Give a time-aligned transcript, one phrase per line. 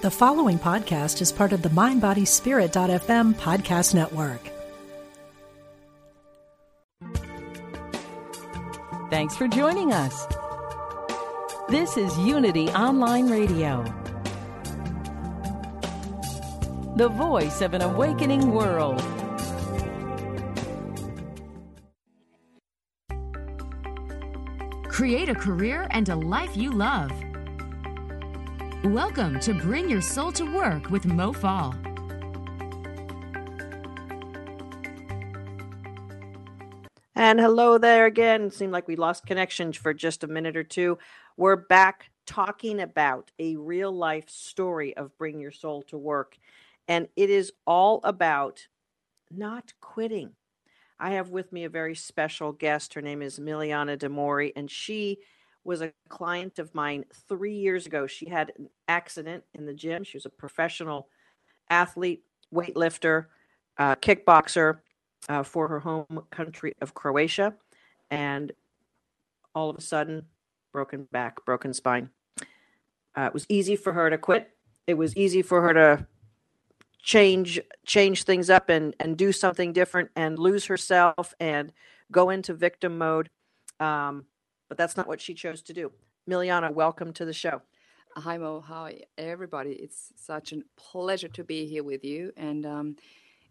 [0.00, 4.40] The following podcast is part of the MindBodySpirit.fm podcast network.
[9.10, 10.28] Thanks for joining us.
[11.68, 13.82] This is Unity Online Radio,
[16.94, 19.02] the voice of an awakening world.
[24.88, 27.10] Create a career and a life you love.
[28.84, 31.74] Welcome to Bring Your Soul to Work with Mo Fall.
[37.16, 38.52] And hello there again.
[38.52, 40.96] Seemed like we lost connection for just a minute or two.
[41.36, 46.38] We're back talking about a real life story of Bring Your Soul to Work.
[46.86, 48.68] And it is all about
[49.28, 50.34] not quitting.
[51.00, 52.94] I have with me a very special guest.
[52.94, 55.18] Her name is Miliana Demori, and she
[55.68, 58.06] was a client of mine three years ago.
[58.06, 60.02] She had an accident in the gym.
[60.02, 61.08] She was a professional
[61.68, 63.26] athlete, weightlifter,
[63.76, 64.78] uh, kickboxer
[65.28, 67.52] uh, for her home country of Croatia.
[68.10, 68.50] And
[69.54, 70.24] all of a sudden,
[70.72, 72.08] broken back, broken spine.
[73.14, 74.48] Uh, it was easy for her to quit.
[74.86, 76.06] It was easy for her to
[77.02, 81.72] change change things up and and do something different and lose herself and
[82.10, 83.28] go into victim mode.
[83.80, 84.24] Um,
[84.68, 85.92] but that's not what she chose to do.
[86.28, 87.62] Miliana, welcome to the show.
[88.16, 89.72] Hi Mo, hi everybody.
[89.72, 92.96] It's such a pleasure to be here with you and um,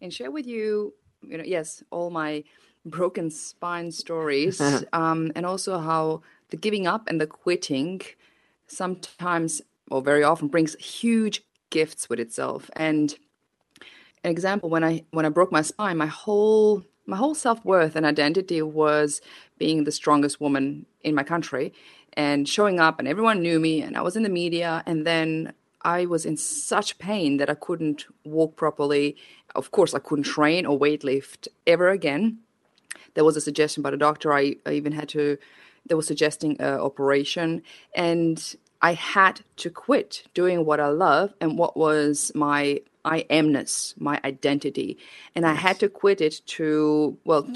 [0.01, 2.43] and share with you, you know, yes, all my
[2.85, 4.61] broken spine stories,
[4.93, 8.01] um, and also how the giving up and the quitting
[8.67, 12.69] sometimes or very often brings huge gifts with itself.
[12.75, 13.15] And
[14.23, 17.95] an example when I when I broke my spine, my whole my whole self worth
[17.95, 19.21] and identity was
[19.57, 21.73] being the strongest woman in my country
[22.13, 25.53] and showing up, and everyone knew me, and I was in the media, and then
[25.83, 29.15] I was in such pain that I couldn't walk properly.
[29.53, 32.39] Of course, I couldn't train or weightlift ever again.
[33.13, 34.33] There was a suggestion by the doctor.
[34.33, 35.37] I, I even had to.
[35.87, 37.61] They were suggesting an operation,
[37.95, 43.99] and I had to quit doing what I love and what was my I amness,
[43.99, 44.97] my identity.
[45.35, 47.47] And I had to quit it to, well,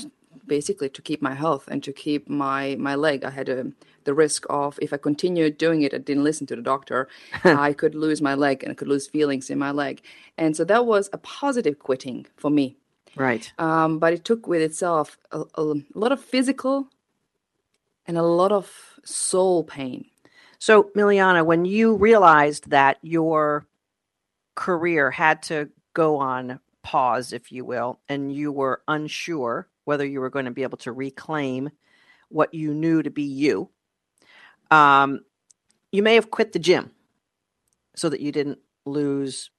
[0.47, 3.23] basically to keep my health and to keep my, my leg.
[3.23, 3.71] I had a,
[4.05, 7.07] the risk of, if I continued doing it, I didn't listen to the doctor,
[7.43, 10.01] I could lose my leg and I could lose feelings in my leg.
[10.37, 12.77] And so that was a positive quitting for me.
[13.15, 13.51] Right.
[13.57, 15.63] Um, but it took with itself a, a
[15.93, 16.87] lot of physical
[18.07, 18.71] and a lot of
[19.03, 20.05] soul pain.
[20.59, 23.65] So, Miliana, when you realized that your
[24.55, 30.19] career had to go on pause, if you will, and you were unsure whether you
[30.21, 31.69] were going to be able to reclaim
[32.29, 33.69] what you knew to be you,
[34.69, 35.21] um,
[35.91, 36.91] you may have quit the gym
[37.95, 39.49] so that you didn't lose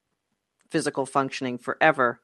[0.70, 2.20] physical functioning forever.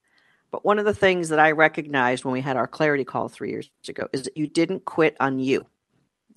[0.51, 3.51] But one of the things that I recognized when we had our clarity call three
[3.51, 5.67] years ago is that you didn't quit on you.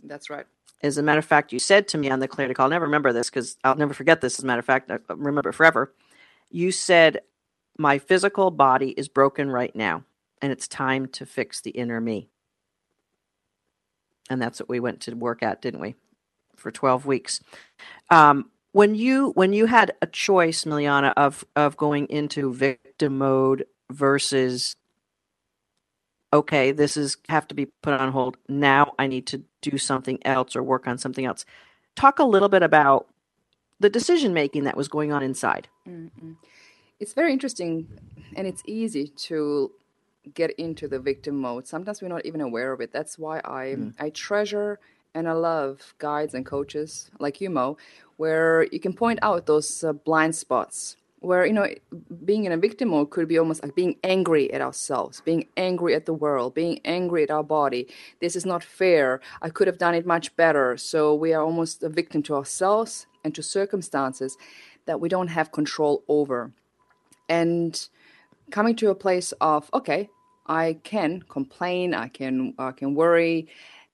[0.03, 0.46] That's right.
[0.84, 2.86] As a matter of fact, you said to me on the clarity call, I'll never
[2.86, 4.40] remember this because I'll never forget this.
[4.40, 5.94] As a matter of fact, I remember it forever
[6.51, 7.22] you said,
[7.78, 10.03] My physical body is broken right now,
[10.41, 12.29] and it's time to fix the inner me.
[14.29, 15.95] And that's what we went to work at, didn't we?
[16.56, 17.41] For 12 weeks.
[18.09, 23.66] Um, when you when you had a choice, Miliana, of of going into victim mode
[23.91, 24.75] versus
[26.33, 28.38] okay, this is have to be put on hold.
[28.47, 31.45] Now I need to do something else or work on something else.
[31.95, 33.07] Talk a little bit about
[33.81, 35.68] the decision making that was going on inside.
[35.90, 36.36] Mm-mm.
[37.00, 37.88] It's very interesting
[38.36, 39.72] and it's easy to
[40.36, 41.68] get into the victim mode.
[41.68, 42.94] Sometimes we're not even aware of it.
[42.94, 43.94] That's why I mm.
[44.00, 44.80] I treasure
[45.16, 47.78] and I love guides and coaches like you, Mo,
[48.18, 50.96] where you can point out those uh, blind spots.
[51.19, 51.68] Where you know,
[52.25, 55.94] being in a victim mode could be almost like being angry at ourselves, being angry
[55.94, 57.88] at the world, being angry at our body.
[58.22, 59.22] This is not fair.
[59.42, 60.78] I could have done it much better.
[60.78, 64.38] So we are almost a victim to ourselves and to circumstances
[64.86, 66.51] that we don't have control over.
[67.30, 67.88] And
[68.51, 70.10] coming to a place of, okay,
[70.48, 73.48] I can complain, I can I can worry,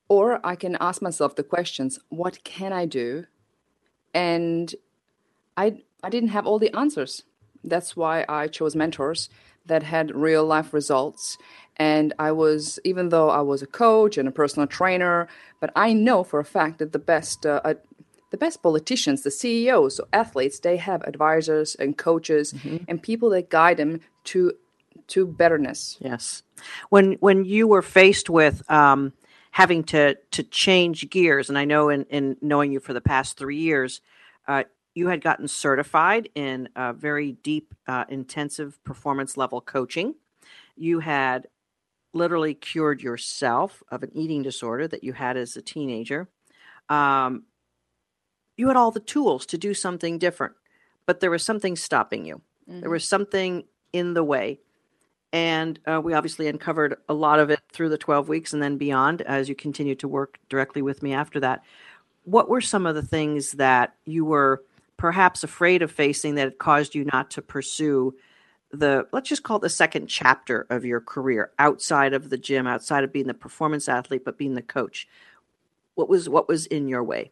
[0.08, 3.26] or I can ask myself the questions, what can I do?
[4.14, 4.74] And
[5.56, 7.22] I I didn't have all the answers.
[7.62, 9.28] That's why I chose mentors
[9.66, 11.36] that had real life results.
[11.76, 15.28] And I was, even though I was a coach and a personal trainer,
[15.60, 17.60] but I know for a fact that the best uh,
[18.30, 22.84] the best politicians, the CEOs, so athletes, they have advisors and coaches mm-hmm.
[22.86, 24.52] and people that guide them to
[25.08, 25.96] to betterness.
[26.00, 26.42] Yes.
[26.90, 29.12] When when you were faced with um,
[29.52, 33.38] having to to change gears, and I know in in knowing you for the past
[33.38, 34.00] three years,
[34.46, 34.64] uh,
[34.94, 40.14] you had gotten certified in uh, very deep, uh, intensive performance level coaching.
[40.76, 41.46] You had
[42.12, 46.28] literally cured yourself of an eating disorder that you had as a teenager.
[46.88, 47.44] Um,
[48.58, 50.54] you had all the tools to do something different,
[51.06, 52.42] but there was something stopping you.
[52.68, 52.80] Mm-hmm.
[52.80, 54.60] There was something in the way.
[55.32, 58.76] And uh, we obviously uncovered a lot of it through the 12 weeks and then
[58.76, 61.62] beyond as you continued to work directly with me after that.
[62.24, 64.64] What were some of the things that you were
[64.96, 68.14] perhaps afraid of facing that caused you not to pursue
[68.70, 72.66] the let's just call it the second chapter of your career outside of the gym
[72.66, 75.08] outside of being the performance athlete but being the coach
[75.94, 77.30] what was what was in your way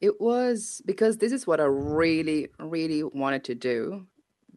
[0.00, 4.06] it was because this is what i really really wanted to do.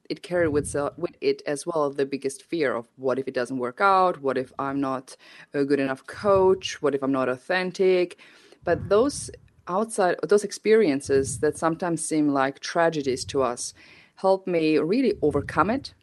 [0.10, 3.58] It carried with, with it as well the biggest fear of what if it doesn't
[3.58, 4.22] work out?
[4.22, 5.16] What if i'm not
[5.54, 6.82] a good enough coach?
[6.82, 8.18] What if i'm not authentic?
[8.64, 9.30] But those
[9.68, 13.74] outside those experiences that sometimes seem like tragedies to us
[14.16, 15.94] helped me really overcome it,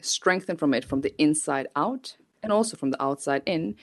[0.00, 3.76] strengthen from it from the inside out and also from the outside in.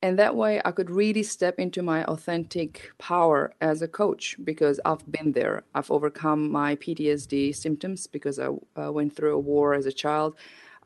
[0.00, 4.78] And that way I could really step into my authentic power as a coach because
[4.84, 5.64] I've been there.
[5.74, 8.48] I've overcome my PTSD symptoms because I
[8.80, 10.36] uh, went through a war as a child.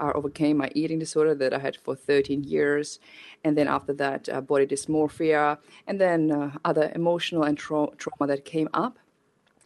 [0.00, 3.00] I overcame my eating disorder that I had for 13 years.
[3.44, 8.26] And then after that, uh, body dysmorphia, and then uh, other emotional and tra- trauma
[8.28, 8.98] that came up.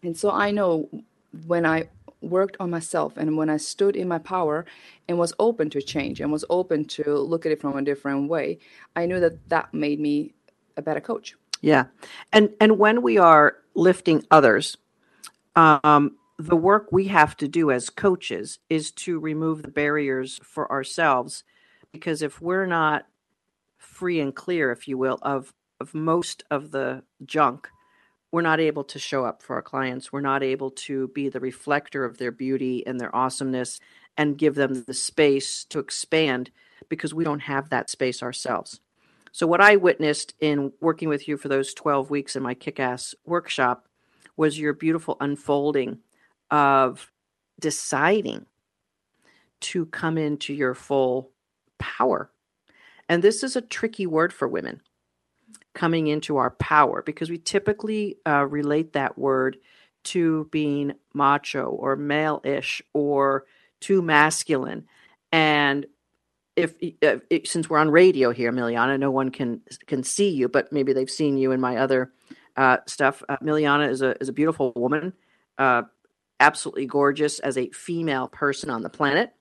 [0.02, 0.88] And so I know
[1.46, 1.88] when I
[2.30, 4.66] worked on myself and when I stood in my power
[5.08, 8.28] and was open to change and was open to look at it from a different
[8.28, 8.58] way,
[8.94, 10.34] I knew that that made me
[10.76, 11.34] a better coach.
[11.60, 11.86] Yeah.
[12.32, 14.76] And and when we are lifting others,
[15.54, 20.70] um, the work we have to do as coaches is to remove the barriers for
[20.70, 21.44] ourselves
[21.92, 23.06] because if we're not
[23.78, 27.68] free and clear if you will of of most of the junk
[28.36, 30.12] we're not able to show up for our clients.
[30.12, 33.80] We're not able to be the reflector of their beauty and their awesomeness
[34.14, 36.50] and give them the space to expand
[36.90, 38.78] because we don't have that space ourselves.
[39.32, 42.78] So, what I witnessed in working with you for those 12 weeks in my kick
[42.78, 43.88] ass workshop
[44.36, 46.00] was your beautiful unfolding
[46.50, 47.10] of
[47.58, 48.44] deciding
[49.60, 51.30] to come into your full
[51.78, 52.30] power.
[53.08, 54.82] And this is a tricky word for women
[55.76, 59.58] coming into our power because we typically uh, relate that word
[60.02, 63.44] to being macho or male ish or
[63.80, 64.86] too masculine.
[65.30, 65.86] And
[66.56, 70.48] if, if, if, since we're on radio here, Miliana, no one can can see you,
[70.48, 72.10] but maybe they've seen you in my other
[72.56, 73.22] uh, stuff.
[73.28, 75.12] Uh, Miliana is a is a beautiful woman,
[75.58, 75.82] uh,
[76.40, 79.34] absolutely gorgeous as a female person on the planet,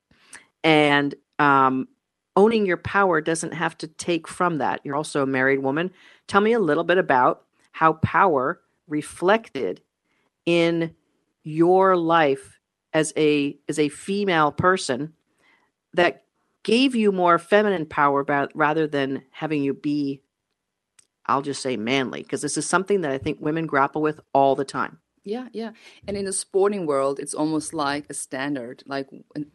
[0.63, 1.87] and um,
[2.35, 4.81] owning your power doesn't have to take from that.
[4.83, 5.91] You're also a married woman.
[6.27, 9.81] Tell me a little bit about how power reflected
[10.45, 10.95] in
[11.43, 12.59] your life
[12.93, 15.13] as a as a female person
[15.93, 16.23] that
[16.63, 20.21] gave you more feminine power rather than having you be
[21.27, 24.55] I'll just say manly because this is something that I think women grapple with all
[24.55, 24.99] the time.
[25.25, 25.71] Yeah, yeah.
[26.07, 29.09] And in the sporting world, it's almost like a standard, like,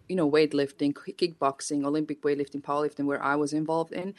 [0.09, 4.15] you know, weightlifting, kickboxing, Olympic weightlifting, powerlifting, where I was involved in.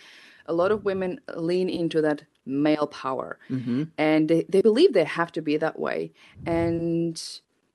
[0.46, 3.84] A lot of women lean into that male power mm-hmm.
[3.98, 6.12] and they, they believe they have to be that way.
[6.46, 7.22] And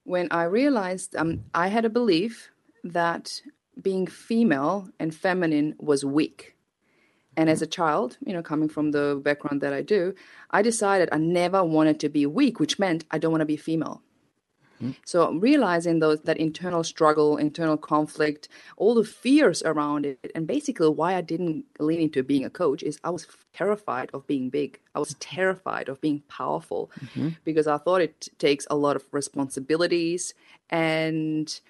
[0.04, 2.50] when I realized um, I had a belief
[2.82, 3.42] that
[3.80, 6.55] being female and feminine was weak
[7.36, 10.14] and as a child, you know, coming from the background that I do,
[10.50, 13.56] I decided I never wanted to be weak, which meant I don't want to be
[13.56, 14.02] female.
[14.76, 14.92] Mm-hmm.
[15.04, 20.88] So realizing those that internal struggle, internal conflict, all the fears around it, and basically
[20.88, 24.80] why I didn't lean into being a coach is I was terrified of being big.
[24.94, 27.30] I was terrified of being powerful mm-hmm.
[27.44, 30.34] because I thought it takes a lot of responsibilities,
[30.68, 31.60] and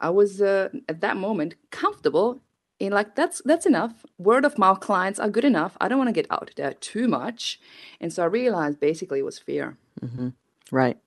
[0.00, 2.40] I was uh, at that moment comfortable
[2.78, 4.04] in like that's that's enough.
[4.18, 5.76] Word of mouth clients are good enough.
[5.80, 7.58] I don't want to get out there too much.
[8.00, 9.76] And so i realized basically it was fear.
[10.02, 10.28] Mm-hmm.
[10.70, 10.98] right.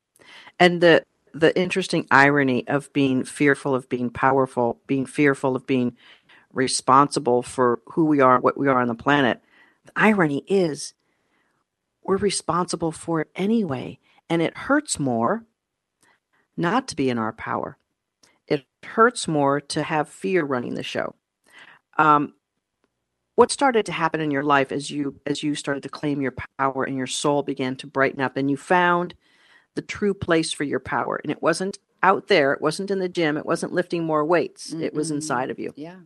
[0.59, 5.95] And the the interesting irony of being fearful of being powerful being fearful of being
[6.51, 9.39] responsible for who we are what we are on the planet
[9.85, 10.95] the irony is
[12.09, 13.99] we're responsible for it anyway.
[14.31, 15.45] And it hurts more
[16.57, 17.77] not to be in our power.
[18.47, 21.13] It hurts more to have fear running the show
[21.99, 22.33] um,
[23.35, 26.33] what started to happen in your life as you as you started to claim your
[26.57, 29.13] power and your soul began to brighten up and you found
[29.75, 31.19] the true place for your power?
[31.23, 32.53] And it wasn't out there.
[32.53, 33.37] It wasn't in the gym.
[33.37, 34.71] It wasn't lifting more weights.
[34.71, 34.83] Mm-hmm.
[34.83, 35.73] it was inside of you.
[35.75, 35.97] Yeah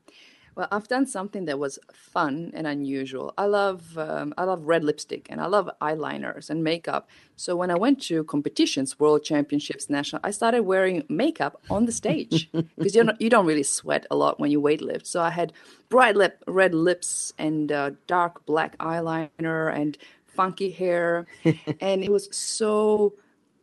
[0.56, 3.34] Well, I've done something that was fun and unusual.
[3.38, 7.10] I love um, I love red lipstick and I love eyeliners and makeup.
[7.36, 11.92] So when I went to competitions, world championships, national, I started wearing makeup on the
[11.92, 15.08] stage because you don't you don't really sweat a lot when you weightlift.
[15.08, 15.54] So I had
[15.90, 21.26] bright lip, red lips and uh, dark black eyeliner and funky hair,
[21.80, 23.14] and it was so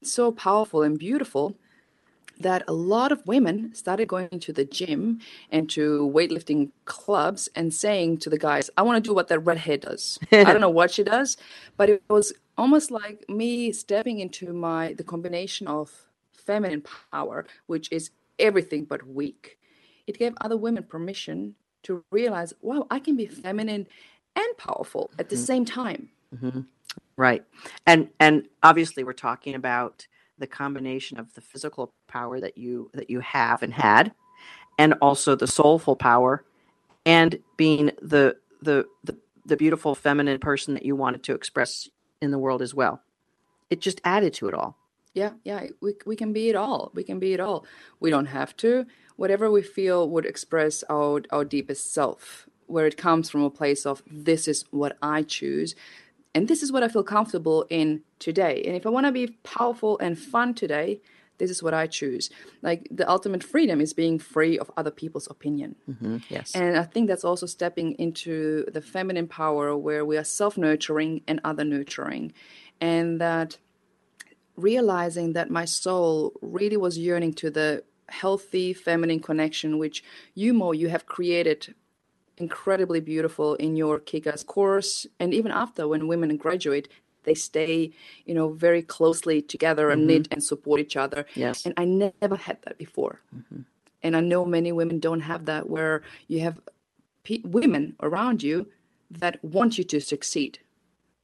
[0.02, 1.56] so powerful and beautiful
[2.40, 5.20] that a lot of women started going to the gym
[5.50, 9.40] and to weightlifting clubs and saying to the guys, I want to do what that
[9.40, 10.18] redhead does.
[10.32, 11.37] I don't know what she does,
[11.76, 17.90] but it was almost like me stepping into my the combination of feminine power, which
[17.92, 19.59] is everything but weak.
[20.06, 21.54] It gave other women permission
[21.85, 23.87] to realize, wow, I can be feminine
[24.35, 25.44] and powerful at the mm-hmm.
[25.44, 26.09] same time.
[26.35, 26.61] Mm-hmm.
[27.16, 27.44] Right.
[27.87, 30.06] And and obviously we're talking about
[30.40, 34.12] the combination of the physical power that you that you have and had
[34.78, 36.44] and also the soulful power
[37.06, 39.16] and being the the the,
[39.47, 41.88] the beautiful feminine person that you wanted to express
[42.20, 43.02] in the world as well.
[43.68, 44.76] It just added to it all.
[45.14, 46.90] Yeah yeah we, we can be it all.
[46.94, 47.66] We can be it all.
[48.00, 48.87] We don't have to.
[49.16, 53.85] Whatever we feel would express our our deepest self where it comes from a place
[53.85, 55.75] of this is what i choose
[56.34, 58.62] and this is what I feel comfortable in today.
[58.66, 61.00] And if I want to be powerful and fun today,
[61.38, 62.30] this is what I choose.
[62.62, 65.75] Like the ultimate freedom is being free of other people's opinion.
[65.88, 66.18] Mm-hmm.
[66.28, 66.54] Yes.
[66.54, 71.22] And I think that's also stepping into the feminine power where we are self nurturing
[71.26, 72.32] and other nurturing.
[72.80, 73.56] And that
[74.56, 80.72] realizing that my soul really was yearning to the healthy feminine connection, which you, Mo,
[80.72, 81.75] you have created
[82.40, 85.06] incredibly beautiful in your kick-ass course.
[85.18, 86.88] And even after when women graduate
[87.25, 87.92] they stay
[88.25, 90.09] you know very closely together and mm-hmm.
[90.09, 91.26] knit and support each other.
[91.35, 91.64] Yes.
[91.66, 93.20] And i never had that before.
[93.35, 93.61] Mm-hmm.
[94.02, 96.59] and i know many women don't have that where you have
[97.25, 98.68] pe- women around you
[99.11, 100.61] that want you to succeed.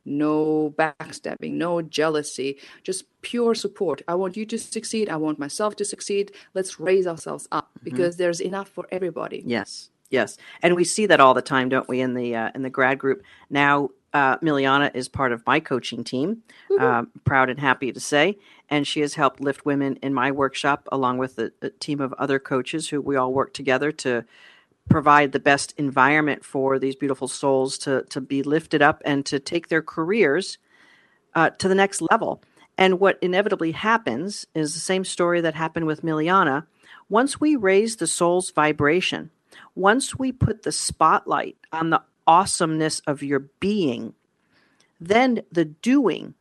[0.05, 4.03] No backstabbing no jealousy just pure support.
[4.07, 5.09] I want you to succeed.
[5.09, 6.33] I want myself to succeed.
[6.55, 7.85] Let's raise ourselves up mm-hmm.
[7.85, 9.43] because there's enough for everybody.
[9.45, 12.01] Yes Yes, and we see that all the time, don't we?
[12.01, 16.05] In the uh, in the grad group now, uh, Miliana is part of my coaching
[16.05, 16.43] team.
[16.81, 18.39] Um, proud and happy to say,
[18.71, 22.15] and she has helped lift women in my workshop, along with a, a, team of
[22.15, 24.25] other coaches who we all work together to
[24.89, 29.39] provide the best environment for these beautiful souls to to be lifted up and to
[29.39, 30.57] take their careers
[31.35, 32.43] uh, to the next level.
[32.79, 36.65] And what inevitably happens is the same story that happened with Miliana.
[37.11, 39.31] Once we raise the soul's vibration
[39.75, 44.15] once we put the spotlight on the awesomeness of your being,
[45.01, 46.35] then the doing,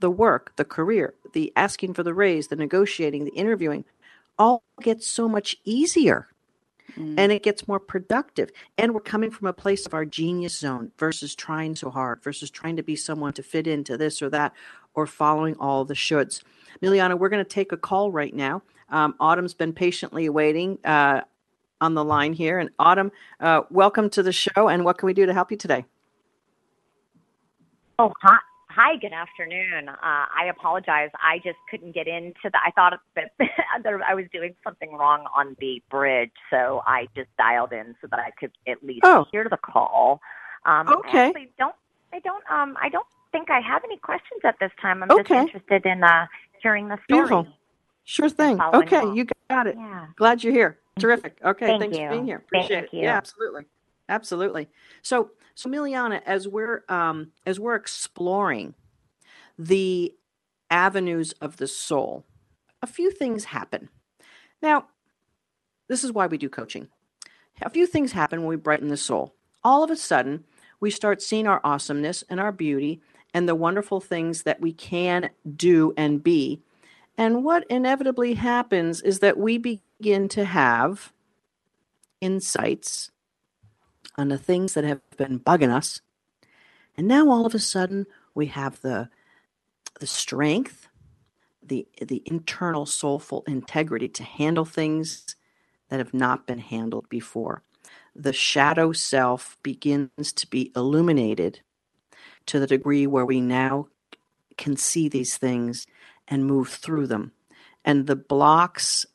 [0.00, 3.84] the work, the career, the asking for the raise, the negotiating, the interviewing,
[4.38, 6.28] all gets so much easier.
[6.96, 7.14] Mm.
[7.16, 8.50] And it gets more productive.
[8.76, 12.50] And we're coming from a place of our genius zone versus trying so hard, versus
[12.50, 14.52] trying to be someone to fit into this or that,
[14.94, 16.42] or following all the shoulds.
[16.82, 18.62] Miliana, we're going to take a call right now.
[18.90, 20.78] Um, Autumn's been patiently waiting.
[20.84, 21.22] Uh,
[21.82, 22.58] on the line here.
[22.58, 24.68] And Autumn, uh, welcome to the show.
[24.68, 25.84] And what can we do to help you today?
[27.98, 28.38] Oh, hi.
[28.70, 29.90] Hi, good afternoon.
[29.90, 31.10] Uh, I apologize.
[31.20, 32.56] I just couldn't get into the.
[32.64, 33.30] I thought that
[34.08, 38.18] I was doing something wrong on the bridge, so I just dialed in so that
[38.18, 39.26] I could at least oh.
[39.30, 40.22] hear the call.
[40.64, 41.34] Um, okay.
[41.36, 41.74] I don't.
[42.14, 42.42] I don't.
[42.50, 42.78] Um.
[42.80, 45.02] I don't think I have any questions at this time.
[45.02, 45.22] I'm okay.
[45.22, 46.26] just interested in uh,
[46.62, 47.28] hearing the story.
[47.28, 47.46] Beautiful.
[48.04, 48.58] Sure thing.
[48.58, 49.16] Okay, along.
[49.16, 49.76] you got it.
[49.76, 50.06] Yeah.
[50.16, 50.78] Glad you're here.
[50.98, 51.38] Terrific.
[51.44, 52.04] Okay, Thank thanks you.
[52.04, 52.36] for being here.
[52.36, 52.96] Appreciate Thank it.
[52.96, 53.02] You.
[53.04, 53.64] Yeah, absolutely.
[54.08, 54.68] Absolutely.
[55.00, 58.74] So, so Miliana, as we're um, as we're exploring
[59.58, 60.14] the
[60.70, 62.24] avenues of the soul,
[62.82, 63.88] a few things happen.
[64.60, 64.86] Now,
[65.88, 66.88] this is why we do coaching.
[67.62, 69.34] A few things happen when we brighten the soul.
[69.64, 70.44] All of a sudden,
[70.80, 73.00] we start seeing our awesomeness and our beauty
[73.34, 76.60] and the wonderful things that we can do and be.
[77.16, 81.12] And what inevitably happens is that we be begin to have
[82.20, 83.12] insights
[84.16, 86.00] on the things that have been bugging us.
[86.96, 89.08] And now all of a sudden we have the
[90.00, 90.88] the strength,
[91.62, 95.36] the the internal soulful integrity to handle things
[95.88, 97.62] that have not been handled before.
[98.16, 101.60] The shadow self begins to be illuminated
[102.46, 103.86] to the degree where we now
[104.58, 105.86] can see these things
[106.26, 107.30] and move through them.
[107.84, 109.06] And the blocks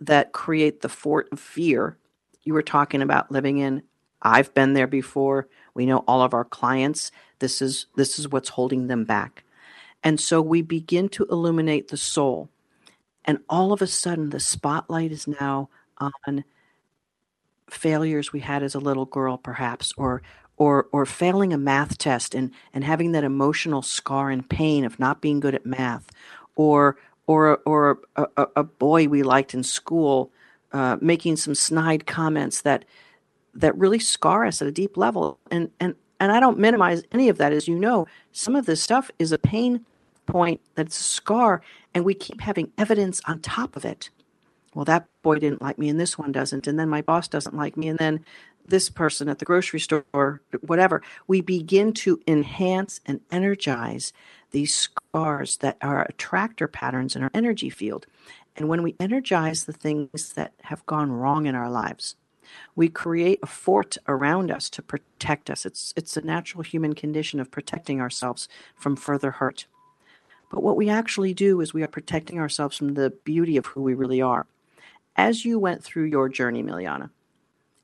[0.00, 1.98] that create the fort of fear.
[2.42, 3.82] You were talking about living in
[4.22, 5.48] i've been there before.
[5.74, 7.12] We know all of our clients.
[7.38, 9.44] This is this is what's holding them back.
[10.02, 12.48] And so we begin to illuminate the soul.
[13.24, 16.44] And all of a sudden the spotlight is now on
[17.70, 20.22] failures we had as a little girl, perhaps, or
[20.56, 24.98] or or failing a math test and and having that emotional scar and pain of
[24.98, 26.10] not being good at math,
[26.56, 26.96] or
[27.28, 30.32] or or a, a, a boy we liked in school
[30.72, 32.84] uh, making some snide comments that
[33.54, 35.38] that really scar us at a deep level.
[35.50, 38.08] And and and I don't minimize any of that, as you know.
[38.32, 39.84] Some of this stuff is a pain
[40.26, 41.62] point that's a scar,
[41.94, 44.10] and we keep having evidence on top of it.
[44.74, 47.56] Well, that boy didn't like me, and this one doesn't, and then my boss doesn't
[47.56, 48.24] like me, and then
[48.66, 51.02] this person at the grocery store, whatever.
[51.26, 54.12] We begin to enhance and energize
[54.50, 58.06] these scars that are attractor patterns in our energy field.
[58.56, 62.16] And when we energize the things that have gone wrong in our lives,
[62.74, 65.66] we create a fort around us to protect us.
[65.66, 69.66] It's, it's a natural human condition of protecting ourselves from further hurt.
[70.50, 73.82] But what we actually do is we are protecting ourselves from the beauty of who
[73.82, 74.46] we really are.
[75.16, 77.10] As you went through your journey, Miliana,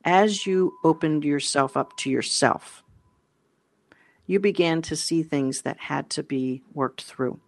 [0.04, 2.83] as you opened yourself up to yourself,
[4.26, 7.40] you began to see things that had to be worked through.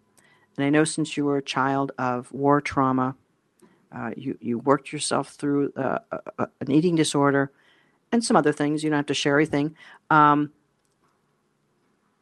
[0.57, 3.17] And I know since you were a child of war trauma,
[3.93, 5.99] uh, you, you worked yourself through uh,
[6.39, 7.51] a, an eating disorder
[8.13, 8.83] and some other things.
[8.83, 9.77] You don't have to share everything.
[10.11, 10.53] Um,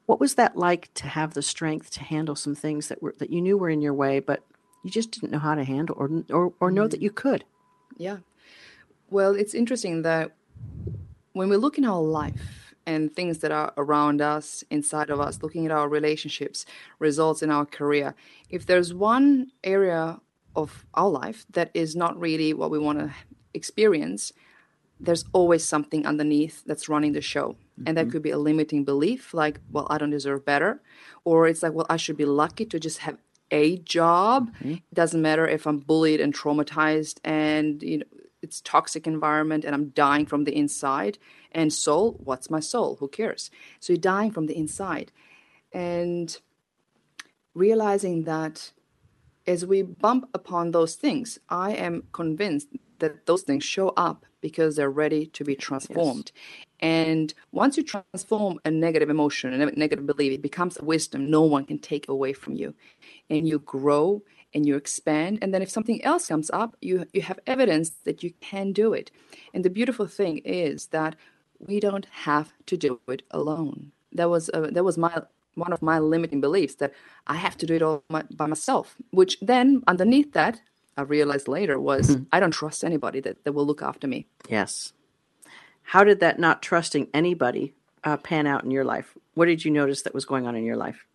[0.06, 3.30] what was that like to have the strength to handle some things that were that
[3.30, 4.42] you knew were in your way, but
[4.82, 7.04] you just didn't know how to handle or or, or know that mm.
[7.04, 7.44] you could?
[7.96, 8.18] Yeah.
[9.10, 10.32] Well, it's interesting that
[11.32, 15.42] when we look in our life and things that are around us, inside of us,
[15.42, 16.66] looking at our relationships,
[16.98, 18.14] results in our career,
[18.50, 20.20] if there's one area
[20.56, 23.10] of our life that is not really what we want to
[23.52, 24.32] experience,
[25.00, 27.48] there's always something underneath that's running the show.
[27.50, 27.84] Mm-hmm.
[27.86, 28.12] And that mm-hmm.
[28.12, 30.80] could be a limiting belief, like, well, I don't deserve better.
[31.24, 33.18] Or it's like, well, I should be lucky to just have
[33.50, 34.50] a job.
[34.56, 34.72] Mm-hmm.
[34.72, 38.04] It doesn't matter if I'm bullied and traumatized and, you know,
[38.44, 41.18] it's toxic environment and I'm dying from the inside.
[41.50, 42.96] And soul, what's my soul?
[43.00, 43.50] Who cares?
[43.80, 45.10] So you're dying from the inside.
[45.72, 46.36] And
[47.54, 48.72] realizing that
[49.46, 54.76] as we bump upon those things, I am convinced that those things show up because
[54.76, 56.30] they're ready to be transformed.
[56.34, 56.44] Yes.
[56.80, 61.42] And once you transform a negative emotion, a negative belief, it becomes a wisdom no
[61.42, 62.74] one can take away from you.
[63.30, 64.22] And you grow
[64.54, 65.38] and you expand.
[65.42, 68.92] And then if something else comes up, you, you have evidence that you can do
[68.92, 69.10] it.
[69.52, 71.16] And the beautiful thing is that
[71.58, 73.92] we don't have to do it alone.
[74.12, 75.22] That was a, that was my
[75.54, 76.92] one of my limiting beliefs that
[77.26, 78.96] I have to do it all my, by myself.
[79.10, 80.60] Which then underneath that,
[80.96, 82.24] I realized later was mm-hmm.
[82.32, 84.26] I don't trust anybody that, that will look after me.
[84.48, 84.92] Yes.
[85.82, 89.16] How did that not trusting anybody uh, pan out in your life?
[89.34, 91.06] What did you notice that was going on in your life?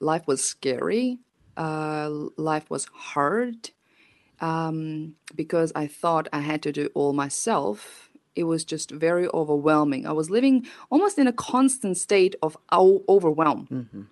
[0.00, 1.18] Life was scary.
[1.56, 3.70] Uh, life was hard
[4.40, 10.06] um, because I thought I had to do all myself it was just very overwhelming.
[10.06, 13.68] I was living almost in a constant state of overwhelm.
[13.70, 14.02] Mm-hmm.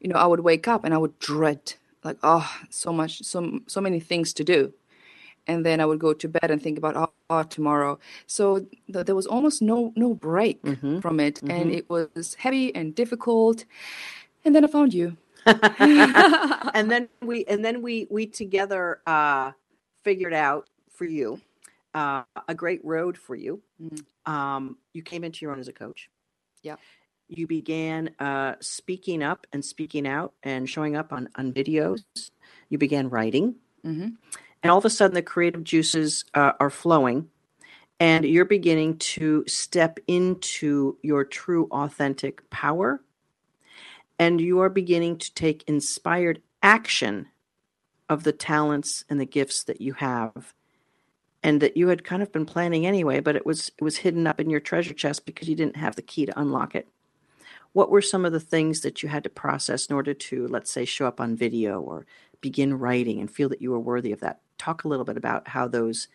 [0.00, 3.60] You know, I would wake up and I would dread like, oh, so much, so
[3.66, 4.74] so many things to do,
[5.46, 7.98] and then I would go to bed and think about, oh, oh tomorrow.
[8.26, 11.00] So th- there was almost no no break mm-hmm.
[11.00, 11.50] from it, mm-hmm.
[11.50, 13.64] and it was heavy and difficult.
[14.44, 15.16] And then I found you.
[16.74, 19.52] and then we and then we we together uh
[20.02, 21.40] figured out for you
[21.94, 23.62] uh, a great road for you.
[23.82, 24.32] Mm-hmm.
[24.32, 26.10] Um, you came into your own as a coach.
[26.62, 26.76] Yeah.
[27.28, 32.02] You began uh, speaking up and speaking out and showing up on, on videos.
[32.68, 33.54] You began writing.
[33.86, 34.08] Mm-hmm.
[34.62, 37.28] And all of a sudden, the creative juices uh, are flowing,
[38.00, 43.02] and you're beginning to step into your true, authentic power.
[44.18, 47.26] And you are beginning to take inspired action
[48.08, 50.54] of the talents and the gifts that you have
[51.42, 54.26] and that you had kind of been planning anyway, but it was it was hidden
[54.26, 56.88] up in your treasure chest because you didn't have the key to unlock it.
[57.72, 60.70] What were some of the things that you had to process in order to, let's
[60.70, 62.06] say, show up on video or
[62.40, 64.40] begin writing and feel that you were worthy of that?
[64.58, 66.08] Talk a little bit about how those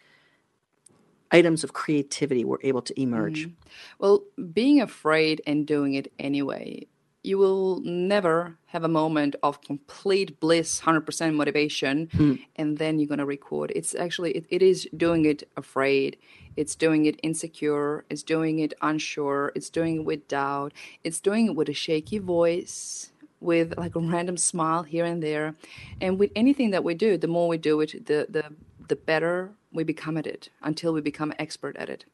[1.32, 3.48] items of creativity were able to emerge.
[3.48, 3.54] Mm.
[4.00, 6.88] Well, being afraid and doing it anyway
[7.24, 12.40] you will never have a moment of complete bliss 100% motivation mm.
[12.56, 13.72] and then you're going to record.
[13.76, 16.18] It's actually it, it is doing it afraid.
[16.56, 18.06] It's doing it insecure.
[18.10, 19.52] It's doing it unsure.
[19.56, 20.74] It's doing it with doubt.
[21.04, 25.56] It's doing it with a shaky voice with like a random smile here and there.
[26.00, 28.54] And with anything that we do the more we do it the the
[28.88, 32.06] the better we become at it until we become expert at it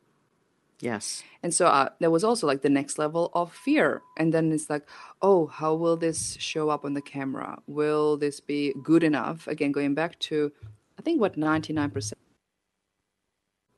[0.82, 1.24] Yes.
[1.42, 4.02] And so uh, there was also like the next level of fear.
[4.18, 4.88] And then it's like,
[5.22, 7.60] oh, how will this show up on the camera?
[7.68, 9.48] Will this be good enough?
[9.48, 10.52] Again, going back to,
[11.00, 12.14] I think, what, 99%.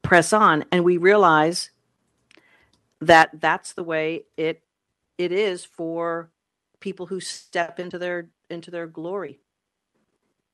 [0.02, 0.66] Press on.
[0.72, 1.70] And we realize
[3.02, 4.64] that that's the way it
[5.18, 6.30] it is for
[6.80, 9.40] people who step into their into their glory.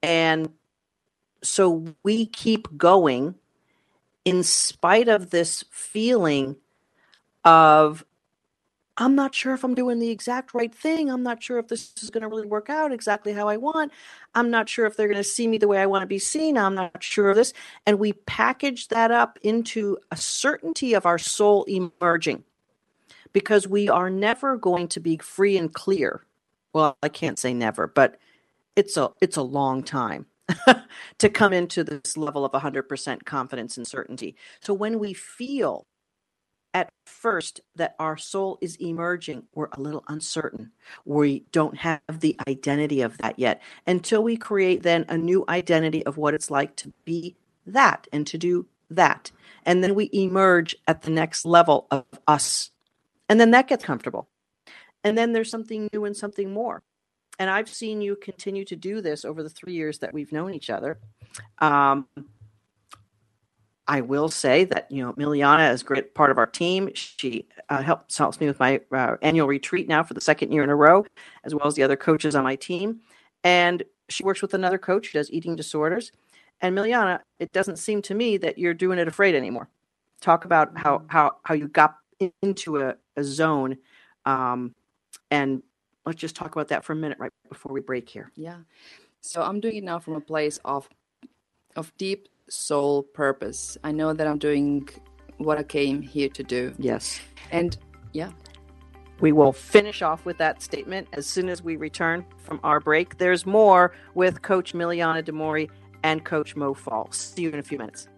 [0.01, 0.49] And
[1.41, 3.35] so we keep going
[4.25, 6.55] in spite of this feeling
[7.43, 8.05] of
[8.95, 11.09] I'm not sure if I'm doing the exact right thing.
[11.09, 13.91] I'm not sure if this is going to really work out exactly how I want.
[14.35, 16.19] I'm not sure if they're going to see me the way I want to be
[16.19, 16.59] seen.
[16.59, 17.53] I'm not sure of this.
[17.87, 22.43] And we package that up into a certainty of our soul emerging
[23.31, 26.23] because we are never going to be free and clear.
[26.71, 28.19] Well, I can't say never, but
[28.75, 30.27] it's a it's a long time
[31.17, 34.35] to come into this level of 100% confidence and certainty.
[34.61, 35.85] So when we feel
[36.73, 40.71] at first that our soul is emerging, we're a little uncertain.
[41.05, 46.05] We don't have the identity of that yet until we create then a new identity
[46.05, 49.31] of what it's like to be that and to do that.
[49.65, 52.71] And then we emerge at the next level of us.
[53.29, 54.27] And then that gets comfortable.
[55.03, 56.81] And then there's something new and something more.
[57.39, 60.53] And I've seen you continue to do this over the three years that we've known
[60.53, 60.99] each other.
[61.59, 62.07] Um,
[63.87, 66.89] I will say that you know Miliana is a great part of our team.
[66.93, 70.63] She uh, helps helps me with my uh, annual retreat now for the second year
[70.63, 71.05] in a row,
[71.43, 73.01] as well as the other coaches on my team.
[73.43, 76.11] And she works with another coach who does eating disorders.
[76.61, 79.67] And Miliana, it doesn't seem to me that you're doing it afraid anymore.
[80.21, 81.97] Talk about how how how you got
[82.41, 83.77] into a, a zone,
[84.25, 84.73] um,
[85.29, 85.61] and
[86.05, 88.31] let's just talk about that for a minute right before we break here.
[88.35, 88.57] Yeah.
[89.21, 90.89] So I'm doing it now from a place of
[91.75, 93.77] of deep soul purpose.
[93.83, 94.89] I know that I'm doing
[95.37, 96.73] what I came here to do.
[96.77, 97.19] Yes.
[97.51, 97.77] And
[98.13, 98.31] yeah.
[99.19, 103.17] We will finish off with that statement as soon as we return from our break.
[103.19, 105.69] There's more with Coach Miliana Demori
[106.03, 107.09] and Coach Mo Fall.
[107.11, 108.09] See you in a few minutes.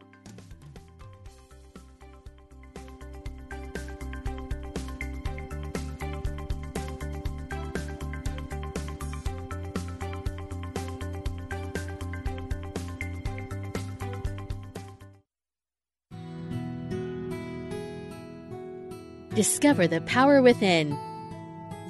[19.36, 20.98] Discover the power within.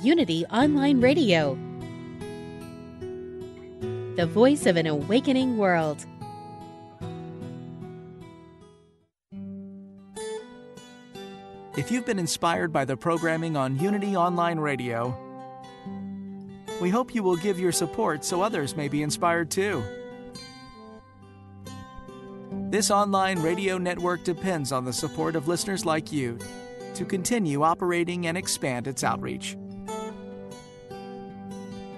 [0.02, 1.54] Unity Online Radio.
[4.16, 6.04] The voice of an awakening world.
[11.78, 15.16] If you've been inspired by the programming on Unity Online Radio,
[16.82, 19.84] we hope you will give your support so others may be inspired too.
[22.72, 26.40] This online radio network depends on the support of listeners like you
[26.96, 29.58] to continue operating and expand its outreach.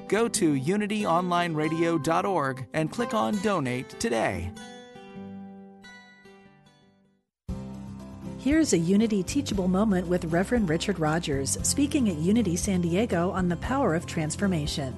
[0.08, 4.52] Go to unityonlineradio.org and click on Donate today.
[8.40, 13.50] Here's a Unity teachable moment with Reverend Richard Rogers speaking at Unity San Diego on
[13.50, 14.98] the power of transformation.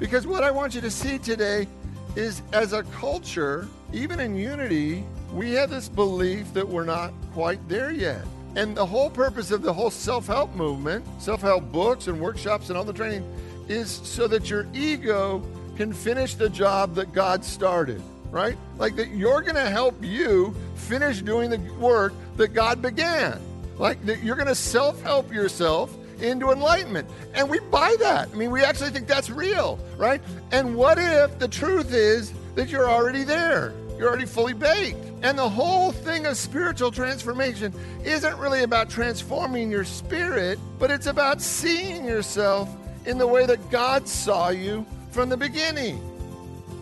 [0.00, 1.68] Because what I want you to see today
[2.16, 7.66] is as a culture, even in Unity, we have this belief that we're not quite
[7.68, 8.24] there yet.
[8.54, 12.68] And the whole purpose of the whole self help movement, self help books and workshops
[12.68, 13.24] and all the training,
[13.68, 15.42] is so that your ego
[15.76, 18.58] can finish the job that God started, right?
[18.78, 23.40] Like that you're going to help you finish doing the work that God began.
[23.78, 27.08] Like that you're going to self help yourself into enlightenment.
[27.34, 28.28] And we buy that.
[28.32, 30.20] I mean, we actually think that's real, right?
[30.52, 33.72] And what if the truth is that you're already there?
[34.02, 34.98] You're already fully baked.
[35.22, 41.06] And the whole thing of spiritual transformation isn't really about transforming your spirit, but it's
[41.06, 42.68] about seeing yourself
[43.06, 46.02] in the way that God saw you from the beginning.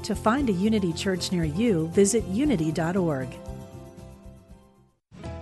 [0.04, 3.28] To find a Unity church near you, visit unity.org.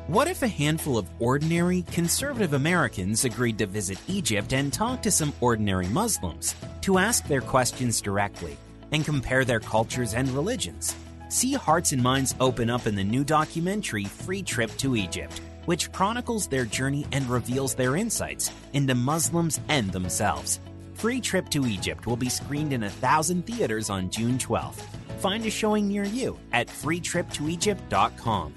[0.09, 5.13] What if a handful of ordinary, conservative Americans agreed to visit Egypt and talk to
[5.13, 8.57] some ordinary Muslims to ask their questions directly
[8.91, 10.97] and compare their cultures and religions?
[11.29, 15.93] See hearts and minds open up in the new documentary Free Trip to Egypt, which
[15.93, 20.59] chronicles their journey and reveals their insights into Muslims and themselves.
[20.95, 24.81] Free Trip to Egypt will be screened in a thousand theaters on June 12th.
[25.19, 28.55] Find a showing near you at freetriptoegypt.com.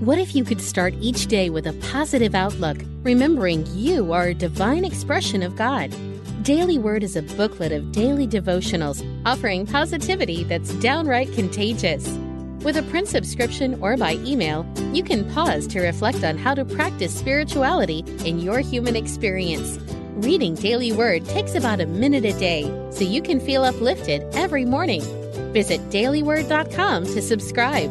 [0.00, 4.34] What if you could start each day with a positive outlook, remembering you are a
[4.34, 5.92] divine expression of God?
[6.48, 12.08] Daily Word is a booklet of daily devotionals offering positivity that's downright contagious.
[12.64, 16.64] With a print subscription or by email, you can pause to reflect on how to
[16.64, 19.78] practice spirituality in your human experience.
[20.24, 24.64] Reading Daily Word takes about a minute a day, so you can feel uplifted every
[24.64, 25.02] morning.
[25.52, 27.90] Visit dailyword.com to subscribe.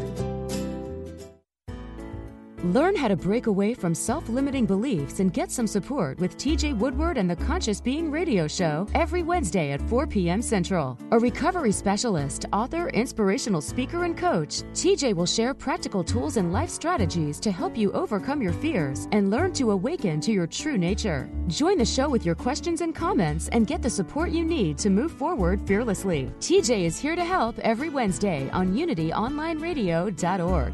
[2.73, 6.77] Learn how to break away from self limiting beliefs and get some support with TJ
[6.77, 10.41] Woodward and the Conscious Being Radio Show every Wednesday at 4 p.m.
[10.41, 10.97] Central.
[11.11, 16.69] A recovery specialist, author, inspirational speaker, and coach, TJ will share practical tools and life
[16.69, 21.29] strategies to help you overcome your fears and learn to awaken to your true nature.
[21.47, 24.89] Join the show with your questions and comments and get the support you need to
[24.89, 26.33] move forward fearlessly.
[26.41, 30.73] TJ is here to help every Wednesday on UnityOnlineRadio.org.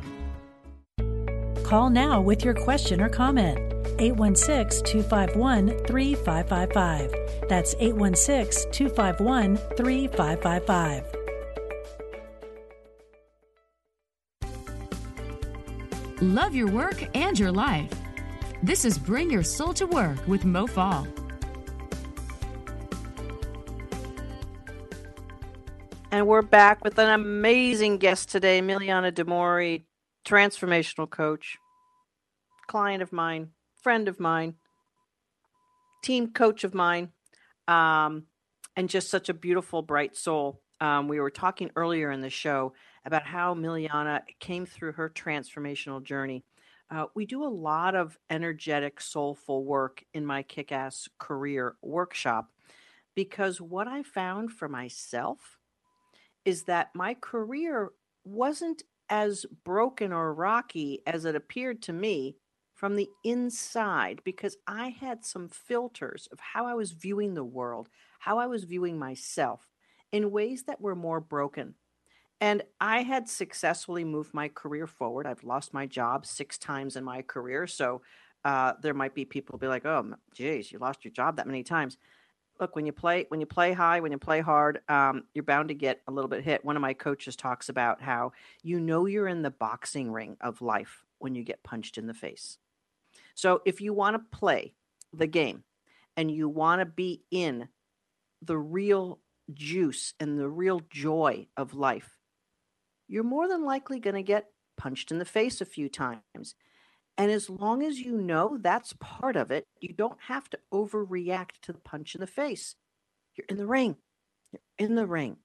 [1.63, 3.57] Call now with your question or comment.
[3.99, 7.49] 816 251 3555.
[7.49, 11.03] That's 816 251 3555.
[16.21, 17.91] Love your work and your life.
[18.61, 21.05] This is Bring Your Soul to Work with Mo Fall.
[26.11, 29.83] And we're back with an amazing guest today, Miliana Demori,
[30.25, 31.57] transformational coach,
[32.67, 33.49] client of mine,
[33.81, 34.55] friend of mine,
[36.03, 37.09] team coach of mine,
[37.67, 38.25] um,
[38.75, 40.61] and just such a beautiful, bright soul.
[40.79, 42.73] Um, we were talking earlier in the show
[43.05, 46.43] about how Miliana came through her transformational journey.
[46.89, 52.49] Uh, we do a lot of energetic, soulful work in my kick ass career workshop
[53.15, 55.57] because what I found for myself
[56.45, 57.89] is that my career
[58.25, 62.35] wasn't as broken or rocky as it appeared to me
[62.73, 67.89] from the inside because I had some filters of how I was viewing the world,
[68.17, 69.69] how I was viewing myself
[70.11, 71.75] in ways that were more broken.
[72.41, 75.27] And I had successfully moved my career forward.
[75.27, 77.67] I've lost my job six times in my career.
[77.67, 78.01] So
[78.43, 81.61] uh, there might be people be like, oh, geez, you lost your job that many
[81.61, 81.99] times
[82.59, 85.69] look when you play when you play high when you play hard um, you're bound
[85.69, 86.63] to get a little bit hit.
[86.63, 90.61] One of my coaches talks about how you know you're in the boxing ring of
[90.61, 92.57] life when you get punched in the face.
[93.35, 94.73] So if you want to play
[95.11, 95.63] the game
[96.15, 97.69] and you want to be in
[98.41, 99.19] the real
[99.53, 102.17] juice and the real joy of life
[103.07, 106.55] you're more than likely going to get punched in the face a few times
[107.17, 111.61] and as long as you know that's part of it, you don't have to overreact
[111.63, 112.75] to the punch in the face.
[113.35, 113.97] You're in the ring.
[114.51, 115.37] You're in the ring.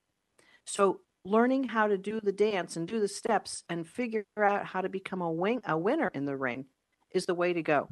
[0.65, 4.81] So learning how to do the dance and do the steps and figure out how
[4.81, 6.65] to become a wing a winner in the ring
[7.11, 7.89] is the way to go.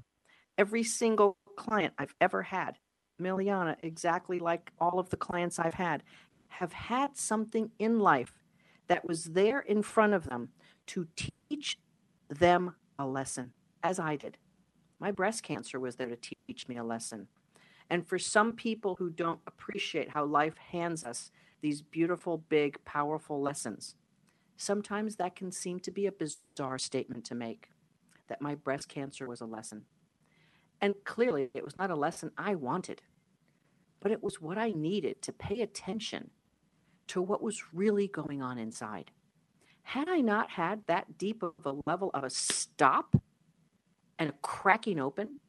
[0.58, 2.78] Every single client I've ever had,
[3.22, 6.04] Miliana, exactly like all of the clients I've had,
[6.48, 8.34] have had something in life
[8.88, 10.50] that was there in front of them
[10.88, 11.78] to teach
[12.30, 14.38] them a lesson as I did.
[15.00, 17.28] My breast cancer was there to teach me a lesson.
[17.90, 23.42] And for some people who don't appreciate how life hands us these beautiful, big, powerful
[23.42, 23.96] lessons,
[24.58, 27.70] sometimes that can seem to be a bizarre statement to make
[28.28, 29.84] that my breast cancer was a lesson.
[30.82, 33.02] And clearly, it was not a lesson I wanted,
[34.00, 36.30] but it was what I needed to pay attention
[37.08, 39.12] to what was really going on inside.
[39.84, 43.16] Had I not had that deep of a level of a stop
[44.20, 45.40] and cracking open,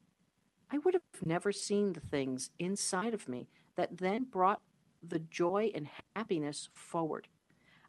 [0.71, 4.61] I would have never seen the things inside of me that then brought
[5.03, 7.29] the joy and happiness forward.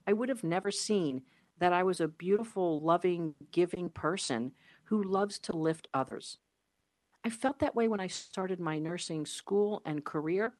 [0.07, 1.23] I would have never seen
[1.59, 4.53] that I was a beautiful, loving, giving person
[4.85, 6.37] who loves to lift others.
[7.23, 10.53] I felt that way when I started my nursing school and career,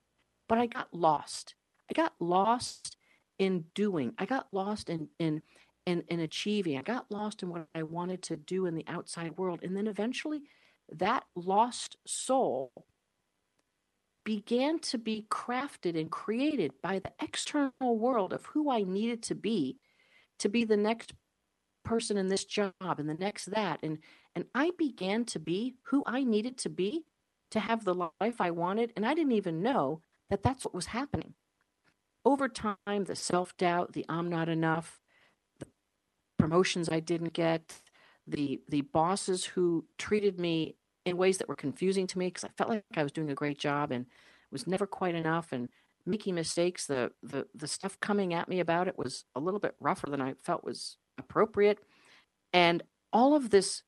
[0.47, 1.55] but I got lost.
[1.89, 2.97] I got lost
[3.38, 4.13] in doing.
[4.17, 5.41] I got lost in in
[5.89, 6.78] and, and achieving.
[6.78, 9.62] I got lost in what I wanted to do in the outside world.
[9.63, 10.41] And then eventually,
[10.91, 12.71] that lost soul
[14.23, 19.36] began to be crafted and created by the external world of who I needed to
[19.36, 19.78] be
[20.38, 21.13] to be the next
[21.84, 23.97] person in this job and the next that and
[24.36, 27.06] and I began to be who I needed to be
[27.52, 30.88] to have the life I wanted and I didn't even know that that's what was
[30.88, 31.34] happening.
[32.23, 34.99] Over time the self-doubt, the I'm not enough,
[36.49, 37.81] promotions I didn't get,
[38.27, 42.49] the the bosses who treated me in ways that were confusing to me because I
[42.57, 44.05] felt like I was doing a great job and
[44.51, 45.69] was never quite enough and
[46.05, 46.88] making mistakes.
[46.88, 50.21] The the the stuff coming at me about it was a little bit rougher than
[50.21, 51.79] I felt was appropriate,
[52.51, 52.83] and
[53.13, 53.83] all of this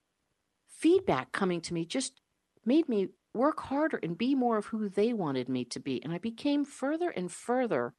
[0.67, 2.21] feedback coming to me just
[2.65, 6.03] made me work harder and be more of who they wanted me to be.
[6.03, 7.93] And I became further and further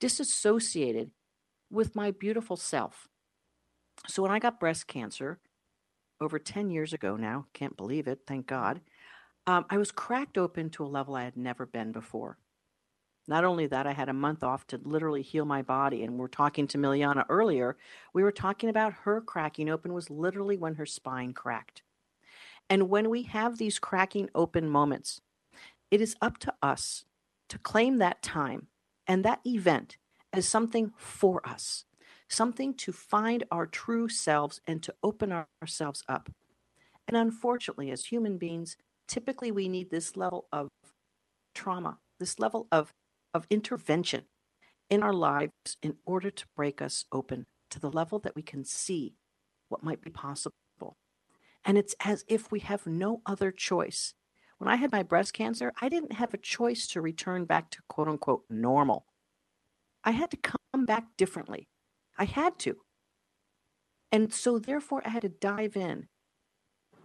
[0.00, 1.12] disassociated
[1.70, 3.08] with my beautiful self.
[4.06, 5.38] So when I got breast cancer
[6.20, 8.80] over 10 years ago now, can't believe it, thank God,
[9.46, 12.38] um, I was cracked open to a level I had never been before.
[13.28, 16.04] Not only that, I had a month off to literally heal my body.
[16.04, 17.76] And we're talking to Miliana earlier.
[18.14, 21.82] We were talking about her cracking open was literally when her spine cracked.
[22.70, 25.20] And when we have these cracking open moments,
[25.90, 27.04] it is up to us
[27.48, 28.68] to claim that time
[29.06, 29.98] and that event
[30.32, 31.84] as something for us,
[32.28, 36.28] something to find our true selves and to open ourselves up.
[37.06, 40.68] And unfortunately, as human beings, typically we need this level of
[41.54, 42.90] trauma, this level of,
[43.32, 44.24] of intervention
[44.90, 48.64] in our lives in order to break us open to the level that we can
[48.64, 49.14] see
[49.68, 50.52] what might be possible.
[51.64, 54.14] And it's as if we have no other choice.
[54.58, 57.82] When I had my breast cancer, I didn't have a choice to return back to
[57.88, 59.04] quote unquote normal.
[60.04, 61.66] I had to come back differently.
[62.18, 62.76] I had to.
[64.12, 66.08] And so, therefore, I had to dive in.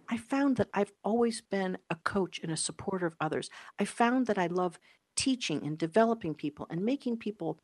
[0.08, 3.50] I found that I've always been a coach and a supporter of others.
[3.78, 4.78] I found that I love
[5.16, 7.58] teaching and developing people and making people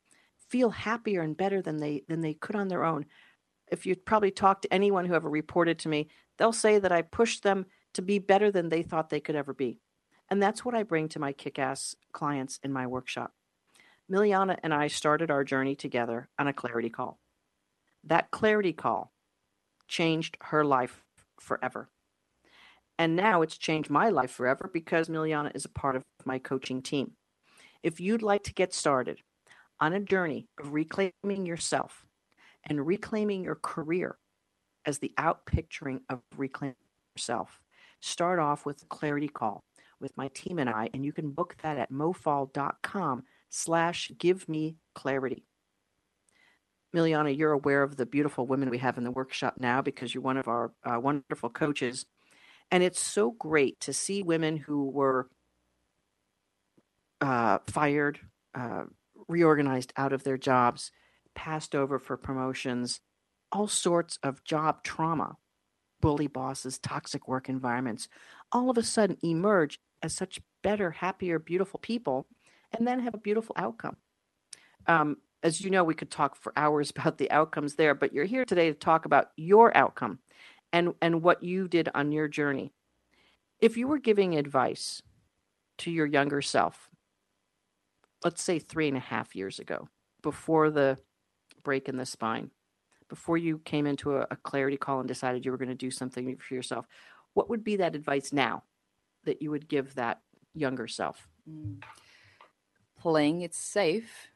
[0.49, 3.07] feel happier and better than they than they could on their own.
[3.71, 6.09] If you probably talk to anyone who ever reported to me,
[6.39, 9.53] they'll say that I pushed them to be better than they thought they could ever
[9.53, 9.79] be.
[10.31, 13.33] And that's what I bring to my kick ass clients in my workshop.
[14.11, 17.19] Miliana and I started our journey together on a clarity call.
[18.05, 19.13] That clarity call
[19.87, 21.03] changed her life
[21.41, 21.89] forever.
[22.99, 26.83] And now it's changed my life forever because Miliana is a part of my coaching
[26.83, 27.13] team.
[27.83, 29.21] If you'd like to get started
[29.81, 32.05] on a journey of reclaiming yourself
[32.65, 34.19] and reclaiming your career
[34.85, 36.75] as the outpicturing of reclaiming
[37.15, 37.61] yourself,
[38.01, 39.63] start off with a clarity call
[40.01, 44.77] with my team and I, and you can book that at mofall.com slash give me
[44.95, 45.45] clarity.
[46.95, 50.23] Miliana, you're aware of the beautiful women we have in the workshop now because you're
[50.23, 52.07] one of our uh, wonderful coaches.
[52.71, 55.29] And it's so great to see women who were
[57.21, 58.21] uh, fired,
[58.55, 58.85] uh,
[59.27, 60.93] reorganized out of their jobs,
[61.35, 63.01] passed over for promotions,
[63.53, 65.37] all sorts of job trauma,
[66.01, 68.09] bully bosses, toxic work environments,
[68.53, 72.27] all of a sudden emerge as such better, happier, beautiful people,
[72.77, 73.97] and then have a beautiful outcome.
[74.87, 78.25] Um, as you know, we could talk for hours about the outcomes there, but you're
[78.25, 80.19] here today to talk about your outcome
[80.73, 82.73] and, and what you did on your journey.
[83.61, 85.03] If you were giving advice
[85.79, 86.89] to your younger self,
[88.25, 89.89] let's say three and a half years ago,
[90.23, 90.99] before the
[91.63, 92.51] break in the spine,
[93.09, 95.91] before you came into a, a clarity call and decided you were going to do
[95.91, 96.87] something for yourself,
[97.35, 98.63] what would be that advice now
[99.25, 100.21] that you would give that
[100.55, 101.29] younger self?
[101.49, 101.83] Mm.
[103.01, 104.29] Playing it safe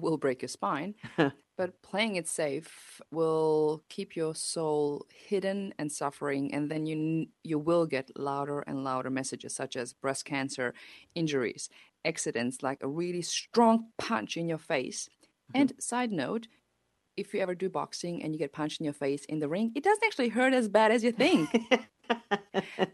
[0.00, 0.94] will break your spine,
[1.56, 7.58] but playing it safe will keep your soul hidden and suffering, and then you you
[7.58, 10.74] will get louder and louder messages such as breast cancer,
[11.14, 11.68] injuries,
[12.04, 15.08] accidents, like a really strong punch in your face.
[15.50, 15.60] Mm-hmm.
[15.60, 16.48] And side note,
[17.16, 19.72] if you ever do boxing and you get punched in your face in the ring,
[19.74, 21.50] it doesn't actually hurt as bad as you think.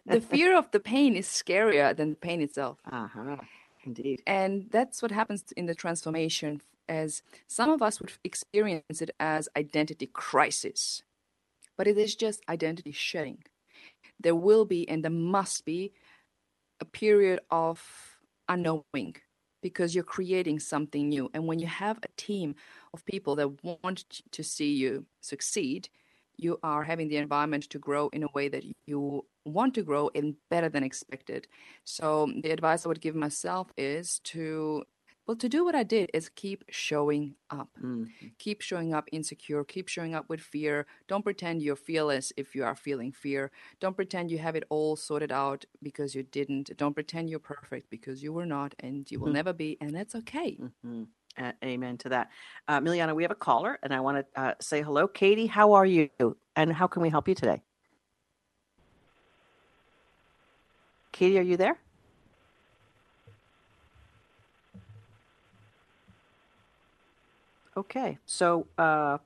[0.06, 2.78] the fear of the pain is scarier than the pain itself.
[2.90, 3.36] Uh-huh.
[3.84, 4.22] Indeed.
[4.26, 9.48] And that's what happens in the transformation as some of us would experience it as
[9.56, 11.02] identity crisis.
[11.76, 13.42] But it is just identity shedding.
[14.20, 15.92] There will be and there must be
[16.80, 17.82] a period of
[18.48, 19.16] unknowing
[19.62, 21.30] because you're creating something new.
[21.32, 22.56] And when you have a team
[22.92, 25.88] of people that want to see you succeed,
[26.36, 30.10] you are having the environment to grow in a way that you want to grow
[30.14, 31.46] and better than expected.
[31.84, 34.82] So the advice I would give myself is to
[35.26, 37.68] well to do what I did is keep showing up.
[37.78, 38.28] Mm-hmm.
[38.38, 40.86] Keep showing up insecure, keep showing up with fear.
[41.08, 43.50] Don't pretend you're fearless if you are feeling fear.
[43.80, 46.76] Don't pretend you have it all sorted out because you didn't.
[46.76, 49.34] Don't pretend you're perfect because you were not and you will mm-hmm.
[49.34, 50.58] never be and that's okay.
[50.60, 51.04] Mm-hmm.
[51.38, 52.28] Uh, amen to that.
[52.68, 55.08] Uh, Miliana, we have a caller, and I want to uh, say hello.
[55.08, 56.10] Katie, how are you?
[56.56, 57.62] And how can we help you today?
[61.12, 61.78] Katie, are you there?
[67.76, 69.16] Okay, so uh,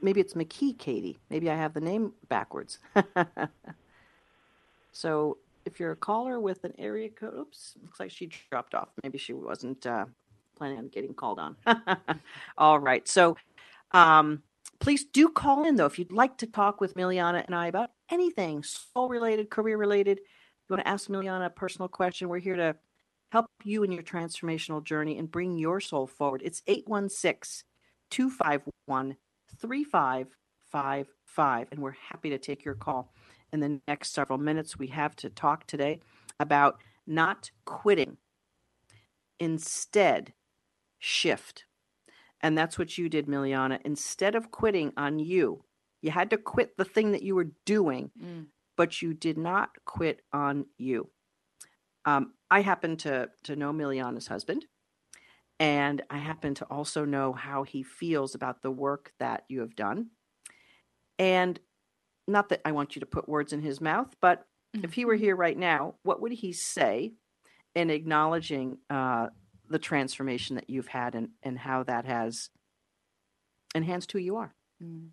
[0.00, 1.18] maybe it's McKee Katie.
[1.30, 2.78] Maybe I have the name backwards.
[4.92, 8.88] so if you're a caller with an area code, oops, looks like she dropped off.
[9.02, 10.06] Maybe she wasn't uh,
[10.56, 11.56] planning on getting called on.
[12.58, 13.06] All right.
[13.08, 13.36] So
[13.92, 14.42] um,
[14.78, 17.90] please do call in, though, if you'd like to talk with Miliana and I about
[18.10, 20.18] anything soul related, career related.
[20.18, 22.28] You want to ask Miliana a personal question?
[22.28, 22.76] We're here to
[23.30, 26.42] help you in your transformational journey and bring your soul forward.
[26.44, 27.64] It's 816
[28.10, 29.16] 251
[29.60, 33.12] 3555, and we're happy to take your call.
[33.52, 36.00] In the next several minutes, we have to talk today
[36.38, 38.18] about not quitting.
[39.40, 40.34] Instead,
[40.98, 41.64] shift.
[42.40, 43.80] And that's what you did, Miliana.
[43.84, 45.64] Instead of quitting on you,
[46.02, 48.10] you had to quit the thing that you were doing.
[48.22, 48.46] Mm.
[48.76, 51.10] but you did not quit on you.
[52.08, 54.64] Um, I happen to to know Miliana's husband,
[55.60, 59.76] and I happen to also know how he feels about the work that you have
[59.76, 60.10] done.
[61.18, 61.60] And
[62.26, 64.46] not that I want you to put words in his mouth, but
[64.82, 65.24] if he were Mm-hmm.
[65.24, 67.12] here right now, what would he say
[67.74, 69.28] in acknowledging uh,
[69.68, 72.50] the transformation that you've had and, and how that has
[73.74, 74.54] enhanced who you are?
[74.82, 75.08] Mm.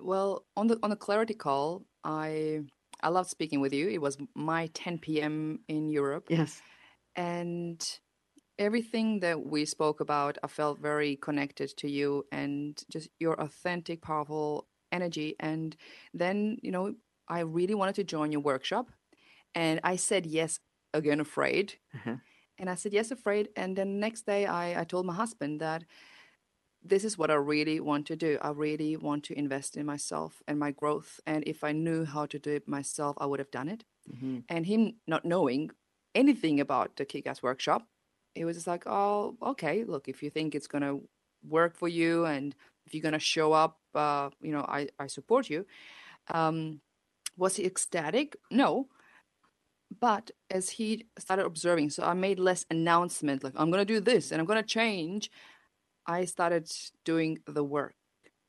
[0.00, 2.62] Well, on the on the clarity call, I
[3.02, 3.88] I loved speaking with you.
[3.88, 5.60] It was my 10 p.m.
[5.68, 6.26] in Europe.
[6.28, 6.60] Yes.
[7.14, 7.84] And
[8.58, 14.02] everything that we spoke about, I felt very connected to you and just your authentic,
[14.02, 15.36] powerful energy.
[15.40, 15.76] And
[16.14, 16.94] then, you know,
[17.28, 18.90] I really wanted to join your workshop.
[19.54, 20.60] And I said yes,
[20.94, 21.74] again, afraid.
[21.94, 22.16] Uh-huh.
[22.58, 23.48] And I said yes, afraid.
[23.56, 25.84] And then next day, I, I told my husband that
[26.88, 28.38] this is what I really want to do.
[28.40, 31.20] I really want to invest in myself and my growth.
[31.26, 33.84] And if I knew how to do it myself, I would have done it.
[34.10, 34.44] Mhm.
[34.48, 35.70] And him not knowing
[36.14, 37.88] anything about the kick ass workshop,
[38.34, 41.08] it was just like, oh, okay, look, if you think it's going to
[41.42, 42.54] work for you and
[42.86, 45.66] if you're going to show up, uh, you know, I, I support you.
[46.28, 46.80] Um,
[47.36, 48.36] was he ecstatic?
[48.50, 48.88] No.
[50.00, 54.00] But as he started observing, so I made less announcement, like, I'm going to do
[54.00, 55.30] this and I'm going to change.
[56.06, 56.70] I started
[57.04, 57.94] doing the work.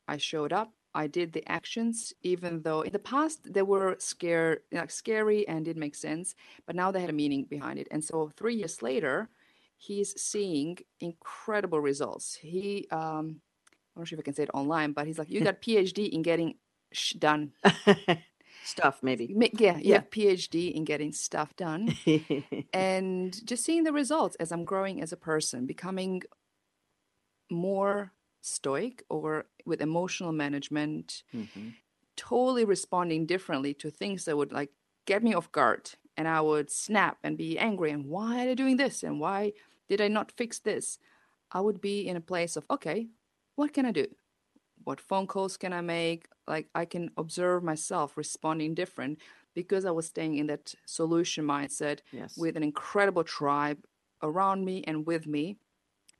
[0.07, 0.73] I showed up.
[0.93, 5.63] I did the actions, even though in the past they were scare, like scary and
[5.65, 6.35] didn't make sense,
[6.65, 7.87] but now they had a meaning behind it.
[7.91, 9.29] And so three years later,
[9.77, 12.35] he's seeing incredible results.
[12.41, 13.41] He, um,
[13.95, 16.09] I'm not sure if I can say it online, but he's like, you got PhD
[16.09, 16.55] in getting
[16.93, 17.53] sh- done.
[18.63, 19.33] Stuff, maybe.
[19.35, 19.97] Ma- Yeah, Yeah.
[19.97, 21.95] yeah, PhD in getting stuff done.
[22.73, 26.23] and just seeing the results as I'm growing as a person, becoming
[27.49, 31.75] more stoic or with emotional management, Mhm.
[32.15, 34.71] totally responding differently to things that would like
[35.05, 35.91] get me off guard.
[36.17, 37.91] And I would snap and be angry.
[37.91, 39.03] And why are they doing this?
[39.03, 39.53] And why
[39.87, 40.97] did I not fix this?
[41.51, 43.09] I would be in a place of, okay,
[43.55, 44.07] what can I do?
[44.83, 46.27] What phone calls can I make?
[46.47, 49.19] Like I can observe myself responding different
[49.53, 52.37] because I was staying in that solution mindset Yes.
[52.37, 53.85] with an incredible tribe
[54.21, 55.57] around me and with me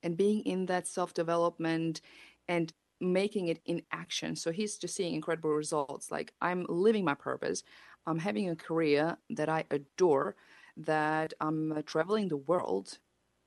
[0.08, 2.00] and being in that self development
[2.48, 4.38] and making it in action.
[4.38, 6.10] So he's just seeing incredible results.
[6.12, 7.62] Like I'm living my purpose.
[8.08, 10.38] I'm having a career that I adore,
[10.78, 13.00] that I'm uh, traveling the world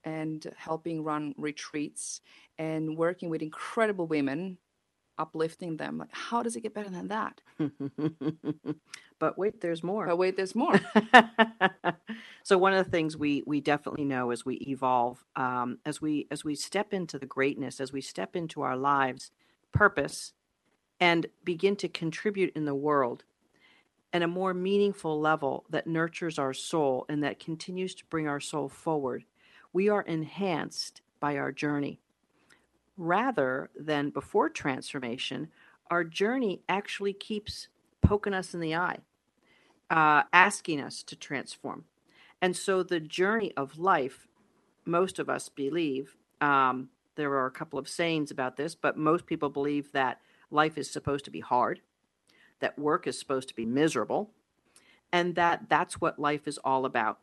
[0.05, 2.21] and helping run retreats
[2.59, 4.59] and working with incredible women,
[5.21, 5.99] uplifting them.
[5.99, 7.41] Like, how does it get better than that?
[9.21, 10.07] but wait, there's more.
[10.07, 10.81] But wait, there's more.
[12.43, 16.27] so one of the things we we definitely know as we evolve, um, as we
[16.31, 19.31] as we step into the greatness, as we step into our lives,
[19.73, 20.33] purpose,
[20.99, 23.25] and begin to contribute in the world
[24.13, 28.41] at a more meaningful level that nurtures our soul and that continues to bring our
[28.41, 29.25] soul forward,
[29.73, 32.01] we are enhanced by our journey.
[32.97, 35.49] Rather than before transformation,
[35.91, 37.69] our journey actually keeps
[38.03, 38.99] poking us in the eye,
[39.91, 41.85] uh, asking us to transform.
[42.41, 44.27] And so the journey of life,
[44.85, 49.27] most of us believe, um, there are a couple of sayings about this, but most
[49.27, 50.21] people believe that
[50.51, 51.81] life is supposed to be hard,
[52.61, 54.31] that work is supposed to be miserable,
[55.13, 57.19] and that that's what life is all about.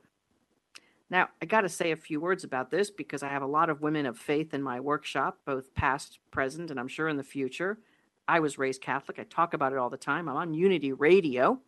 [1.09, 3.69] Now, I got to say a few words about this because I have a lot
[3.69, 7.23] of women of faith in my workshop, both past, present, and I'm sure in the
[7.23, 7.79] future.
[8.27, 9.17] I was raised Catholic.
[9.19, 10.27] I talk about it all the time.
[10.27, 11.61] I'm on Unity Radio.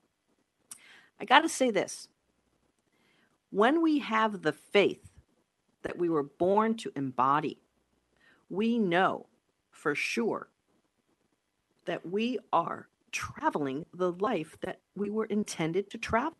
[1.22, 2.10] I got to say this
[3.52, 5.10] when we have the faith
[5.84, 7.60] that we were born to embody,
[8.50, 9.28] we know
[9.72, 10.50] for sure
[11.86, 16.38] that we are traveling the life that we were intended to travel.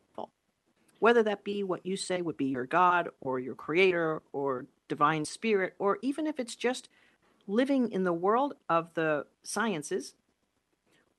[1.00, 5.26] Whether that be what you say would be your God or your creator or divine
[5.26, 6.90] spirit, or even if it's just
[7.48, 10.14] living in the world of the sciences,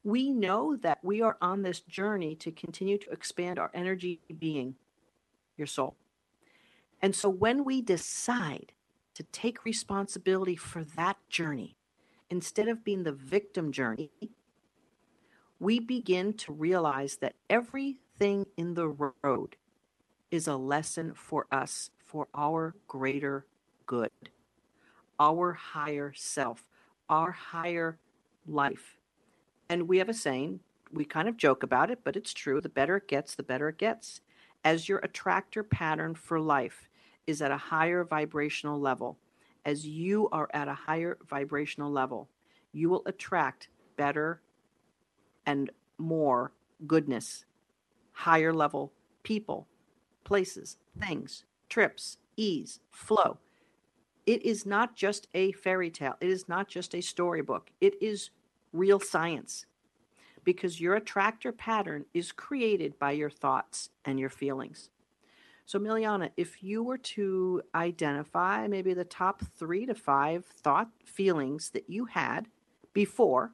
[0.05, 4.75] we know that we are on this journey to continue to expand our energy being,
[5.57, 5.97] your soul.
[7.03, 8.73] And so when we decide
[9.15, 11.77] to take responsibility for that journey,
[12.31, 14.11] instead of being the victim journey,
[15.59, 19.57] we begin to realize that everything in the road
[20.31, 23.47] is a lesson for us for our greater
[23.87, 24.11] good,
[25.19, 26.65] our higher self,
[27.09, 27.99] our higher
[28.47, 28.97] life.
[29.69, 30.61] And we have a saying,
[30.93, 32.61] we kind of joke about it, but it's true.
[32.61, 34.21] The better it gets, the better it gets.
[34.65, 36.89] As your attractor pattern for life
[37.27, 39.19] is at a higher vibrational level,
[39.65, 42.29] as you are at a higher vibrational level,
[42.73, 44.41] you will attract better
[45.47, 46.53] and more
[46.87, 47.45] goodness,
[48.13, 49.67] higher level people,
[50.25, 53.39] places, things, trips, ease, flow.
[54.27, 56.17] It is not just a fairy tale.
[56.21, 57.71] It is not just a storybook.
[57.81, 58.31] It is
[58.73, 59.67] real science
[60.45, 64.91] because your attractor pattern is created by your thoughts and your feelings.
[65.67, 71.71] So, Miliana, if you were to identify maybe the top three to five thought feelings
[71.71, 72.49] that you had
[72.93, 73.53] before,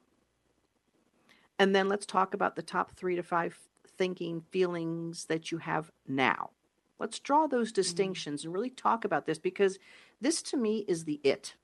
[1.58, 3.58] and then let's talk about the top three to five
[3.98, 6.50] thinking feelings that you have now.
[6.99, 9.78] Let's draw those distinctions and really talk about this because
[10.20, 11.55] this to me is the it.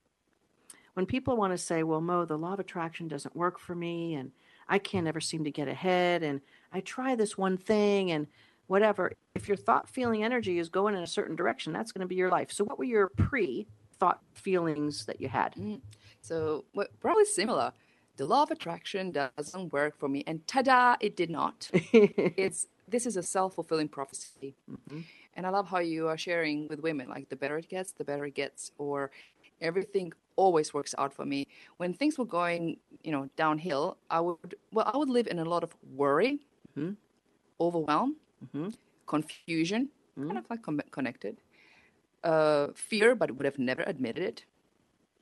[0.94, 4.14] When people want to say, well, Mo, the law of attraction doesn't work for me,
[4.14, 4.30] and
[4.68, 6.40] I can't ever seem to get ahead, and
[6.72, 8.26] I try this one thing, and
[8.66, 9.12] whatever.
[9.34, 12.14] If your thought, feeling, energy is going in a certain direction, that's going to be
[12.14, 12.52] your life.
[12.52, 13.66] So, what were your pre
[13.98, 15.54] thought feelings that you had?
[15.54, 15.80] Mm.
[16.20, 17.72] So, well, probably similar.
[18.16, 21.70] The law of attraction doesn't work for me, and ta-da, it did not.
[21.72, 24.54] it's this is a self-fulfilling prophecy.
[24.70, 25.00] Mm-hmm.
[25.34, 28.04] And I love how you are sharing with women like the better it gets, the
[28.04, 29.10] better it gets, or
[29.60, 31.46] everything always works out for me.
[31.78, 35.44] When things were going, you know, downhill, I would well, I would live in a
[35.44, 36.40] lot of worry,
[36.76, 36.92] mm-hmm.
[37.60, 38.70] overwhelm, mm-hmm.
[39.06, 40.28] confusion, Mm-hmm.
[40.28, 41.40] kind of like com- connected,
[42.22, 44.44] uh, fear, but would have never admitted it,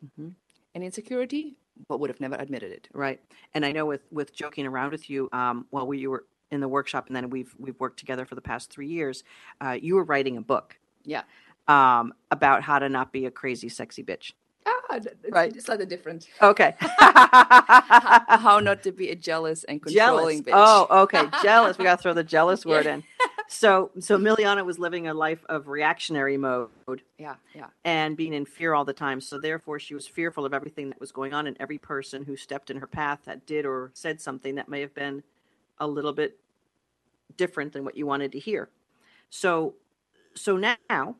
[0.04, 0.30] Mm-hmm.
[0.74, 1.56] and insecurity,
[1.88, 2.88] but would have never admitted it.
[2.92, 3.20] Right.
[3.54, 6.68] And I know with with joking around with you, um, while we were in the
[6.68, 9.22] workshop, and then we've we've worked together for the past three years,
[9.60, 11.22] uh, you were writing a book Yeah.
[11.68, 14.32] um, about how to not be a crazy, sexy bitch.
[14.66, 14.98] Ah,
[15.30, 15.54] Right.
[15.54, 16.28] it's slightly different.
[16.42, 16.74] Okay.
[16.80, 20.60] how not to be a jealous and controlling jealous.
[20.60, 20.86] bitch.
[20.90, 21.24] Oh, okay.
[21.42, 21.78] Jealous.
[21.78, 23.02] We got to throw the jealous word in.
[23.48, 26.68] So, so Miliana was living a life of reactionary mode
[27.18, 27.66] Yeah, yeah.
[27.84, 29.20] and being in fear all the time.
[29.20, 32.36] So, therefore, she was fearful of everything that was going on, and every person who
[32.36, 35.24] stepped in her path that did or said something that may have been
[35.80, 36.38] a little bit
[37.36, 38.68] different than what you wanted to hear.
[39.30, 39.74] So,
[40.34, 41.16] so now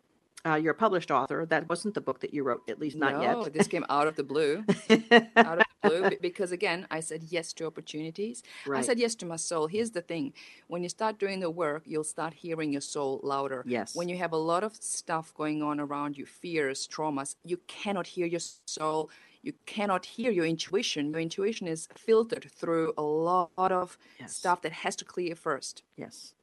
[0.47, 1.47] uh, you're a published author.
[1.47, 3.33] That wasn't the book that you wrote, at least not yet.
[3.33, 3.53] no, yet.
[3.53, 4.65] this came out of the blue.
[5.37, 8.43] out of the blue because again, I said yes to opportunities.
[8.73, 9.67] I said yes to my soul.
[9.67, 10.33] Here's the thing:
[10.69, 13.65] when you start doing the work, you'll start hearing your soul louder.
[13.67, 13.95] Yes.
[13.95, 18.07] When you have a lot of stuff going on around you, fears, traumas, you cannot
[18.07, 19.11] hear your soul.
[19.43, 21.11] You cannot hear your intuition.
[21.13, 24.37] Your intuition is filtered through a lot of Yes.
[24.37, 25.83] stuff that has to clear first.
[25.97, 26.35] Yes,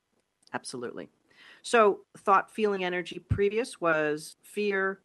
[0.53, 1.09] absolutely.
[1.61, 4.99] So, thought, feeling, energy previous was fear,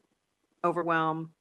[0.65, 1.35] overwhelm,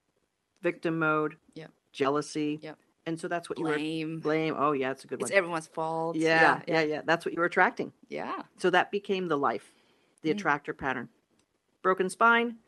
[0.61, 1.67] victim mode, Yeah.
[1.91, 2.59] jealousy.
[2.61, 2.77] Yep.
[3.05, 4.15] And so that's what you Blame.
[4.15, 4.55] were blame.
[4.57, 5.31] Oh, yeah, it's a good It's one.
[5.31, 6.15] It's everyone's fault.
[6.17, 7.93] yeah, yeah, yeah, That's what you were attracting.
[8.09, 8.43] yeah.
[8.57, 9.73] So that became the life,
[10.21, 10.33] the Mm.
[10.33, 11.09] attractor pattern.
[11.81, 12.59] Broken spine,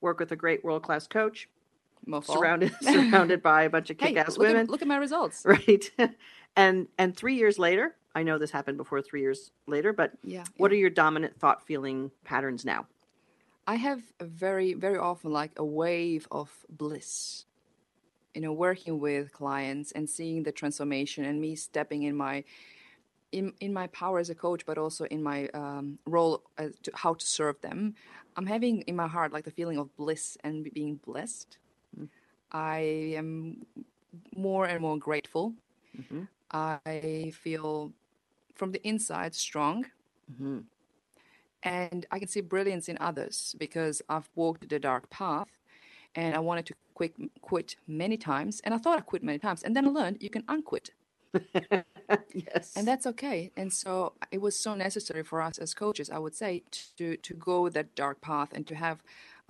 [0.00, 1.48] work with a great world class coach,
[2.06, 2.32] Mofo.
[2.32, 4.62] surrounded surrounded by a bunch of kick ass look women.
[4.62, 5.42] At, look at my results.
[5.46, 5.90] right
[6.56, 10.44] and and three years later i know this happened before three years later but Yeah.
[10.56, 12.86] what are your dominant thought feeling patterns now
[13.66, 17.44] I have a very, very often like a wave of bliss.
[18.34, 22.42] You know, working with clients and seeing the transformation and me stepping in my
[23.30, 26.90] in in my power as a coach, but also in my um, role as to
[26.94, 27.94] how to serve them.
[28.36, 31.58] I'm having in my heart like the feeling of bliss and being blessed.
[32.52, 33.66] I am
[34.36, 35.54] more and more grateful.
[35.96, 36.28] Mhm.
[36.50, 37.92] I feel
[38.54, 39.86] from the inside strong
[40.30, 40.58] mm-hmm.
[41.62, 45.48] and I can see brilliance in others because I've walked the dark path
[46.14, 49.62] and I wanted to quit, quit many times and I thought I quit many times
[49.62, 50.90] and then I learned you can unquit
[52.34, 56.18] yes and that's okay and so it was so necessary for us as coaches I
[56.18, 56.64] would say
[56.98, 58.98] to to go that dark path and to have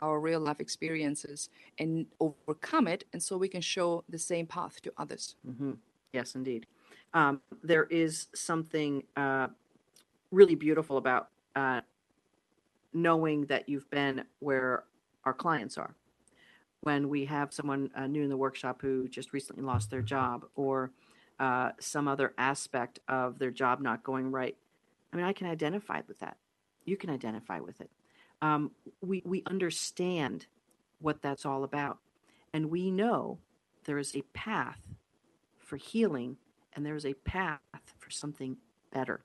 [0.01, 1.49] our real life experiences
[1.79, 5.73] and overcome it and so we can show the same path to others hmm
[6.13, 6.67] yes indeed
[7.13, 9.49] um, there is something uh,
[10.31, 11.81] really beautiful about uh,
[12.93, 14.85] knowing that you've been where
[15.25, 15.95] our clients are
[16.83, 20.47] when we have someone uh, new in the workshop who just recently lost their job
[20.55, 20.91] or
[21.39, 24.57] uh, some other aspect of their job not going right.
[25.13, 26.37] I mean, I can identify with that.
[26.85, 27.91] You can identify with it.
[28.43, 28.71] Um,
[29.01, 30.47] we we understand
[31.01, 31.99] what that's all about,
[32.53, 33.39] and we know
[33.85, 34.81] there is a path
[35.59, 36.37] for healing,
[36.75, 37.61] and there is a path
[37.99, 38.57] for something
[38.93, 39.21] better.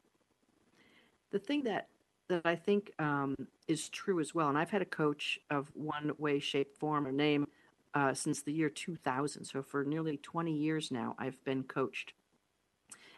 [1.31, 1.87] The thing that
[2.27, 3.35] that I think um,
[3.67, 7.11] is true as well, and I've had a coach of one way, shape, form, or
[7.11, 7.47] name
[7.93, 9.45] uh, since the year 2000.
[9.45, 12.13] So for nearly 20 years now, I've been coached.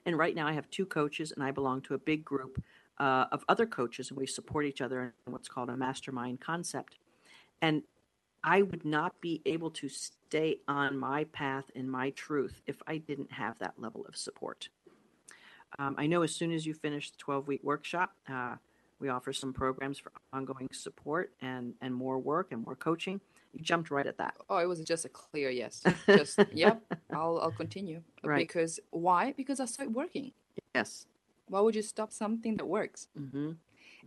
[0.06, 2.64] And right now, I have two coaches, and I belong to a big group
[3.00, 6.95] uh, of other coaches, and we support each other in what's called a mastermind concept.
[7.62, 7.84] And
[8.43, 12.98] I would not be able to stay on my path and my truth if I
[12.98, 14.70] didn't have that level of support.
[15.80, 18.56] Um, I know as soon as you finish the 12 week workshop, uh,
[19.00, 23.22] we offer some programs for ongoing support and, and more work and more coaching.
[23.54, 24.36] You jumped right at that.
[24.50, 25.84] Oh, it was just a clear yes.
[26.06, 26.82] Just yep.
[27.12, 28.02] I'll I'll continue.
[28.24, 28.39] Right.
[28.39, 29.34] Because why?
[29.36, 30.32] Because I started working.
[30.76, 31.06] Yes.
[31.50, 33.08] Why would you stop something that works?
[33.20, 33.52] Mm-hmm.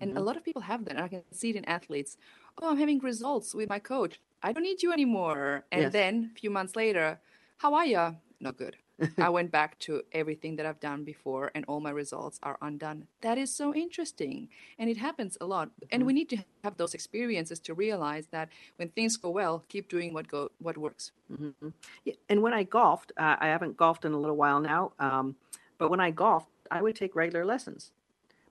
[0.00, 0.24] And a Mhm.
[0.26, 0.96] lot of people have that.
[0.96, 2.16] And I can see it in athletes.
[2.60, 4.20] Oh, I'm having results with my coach.
[4.42, 5.64] I don't need you anymore.
[5.72, 5.92] And Yes.
[5.92, 7.20] then a few months later,
[7.58, 8.16] how are you?
[8.40, 8.76] Not good.
[9.18, 13.06] I went back to everything that I've done before, and all my results are undone.
[13.20, 14.48] That is so interesting.
[14.78, 15.70] And it happens a lot.
[15.90, 19.88] And we need to have those experiences to realize that when things go well, keep
[19.88, 21.12] doing what go what works.
[21.28, 21.68] hmm
[22.04, 25.36] Yeah, and when I golfed, uh, I haven't golfed in a little while now, um,
[25.78, 27.92] but when I golfed, I would take regular lessons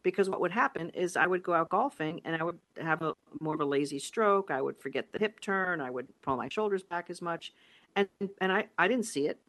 [0.03, 3.13] because what would happen is I would go out golfing and I would have a
[3.41, 4.51] more of a lazy stroke.
[4.51, 5.81] I would forget the hip turn.
[5.81, 7.53] I would pull my shoulders back as much,
[7.95, 8.07] and
[8.39, 9.39] and I I didn't see it.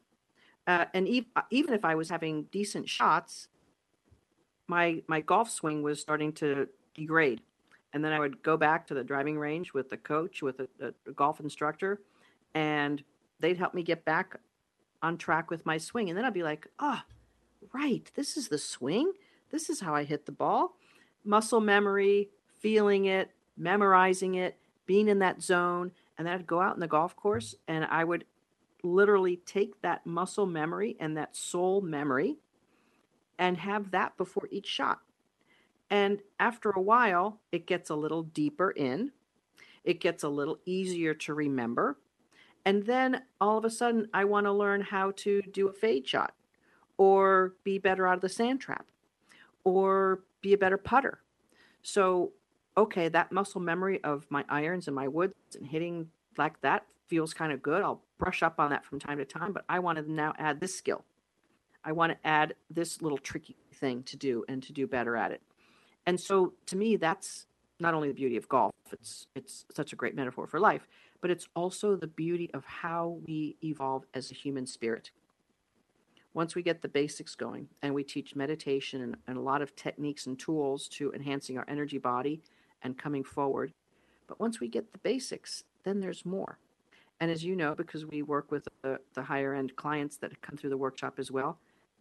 [0.66, 3.48] Uh, and even even if I was having decent shots,
[4.66, 7.42] my my golf swing was starting to degrade.
[7.92, 10.94] And then I would go back to the driving range with the coach, with a,
[11.06, 12.00] a golf instructor,
[12.54, 13.02] and
[13.40, 14.36] they'd help me get back
[15.02, 16.08] on track with my swing.
[16.08, 17.00] And then I'd be like, oh,
[17.72, 19.12] right, this is the swing.
[19.50, 20.76] This is how I hit the ball.
[21.24, 24.56] Muscle memory, feeling it, memorizing it,
[24.86, 25.92] being in that zone.
[26.16, 28.24] And then I'd go out in the golf course and I would
[28.82, 32.36] literally take that muscle memory and that soul memory
[33.38, 35.00] and have that before each shot.
[35.90, 39.12] And after a while, it gets a little deeper in,
[39.82, 41.98] it gets a little easier to remember.
[42.64, 46.06] And then all of a sudden, I want to learn how to do a fade
[46.06, 46.34] shot
[47.00, 48.84] or be better out of the sand trap
[49.64, 51.18] or be a better putter.
[51.82, 52.32] So,
[52.76, 57.32] okay, that muscle memory of my irons and my woods and hitting like that feels
[57.32, 57.82] kind of good.
[57.82, 60.60] I'll brush up on that from time to time, but I want to now add
[60.60, 61.06] this skill.
[61.82, 65.32] I want to add this little tricky thing to do and to do better at
[65.32, 65.40] it.
[66.04, 67.46] And so to me, that's
[67.78, 70.86] not only the beauty of golf, it's it's such a great metaphor for life,
[71.22, 75.12] but it's also the beauty of how we evolve as a human spirit.
[76.32, 79.74] Once we get the basics going and we teach meditation and, and a lot of
[79.74, 82.40] techniques and tools to enhancing our energy body
[82.82, 83.72] and coming forward.
[84.28, 86.58] But once we get the basics, then there's more.
[87.18, 90.56] And as you know, because we work with the, the higher end clients that come
[90.56, 91.58] through the workshop as well,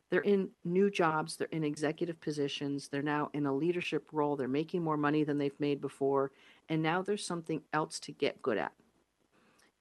[0.09, 4.47] they're in new jobs, they're in executive positions, they're now in a leadership role, they're
[4.47, 6.31] making more money than they've made before,
[6.67, 8.71] and now there's something else to get good at.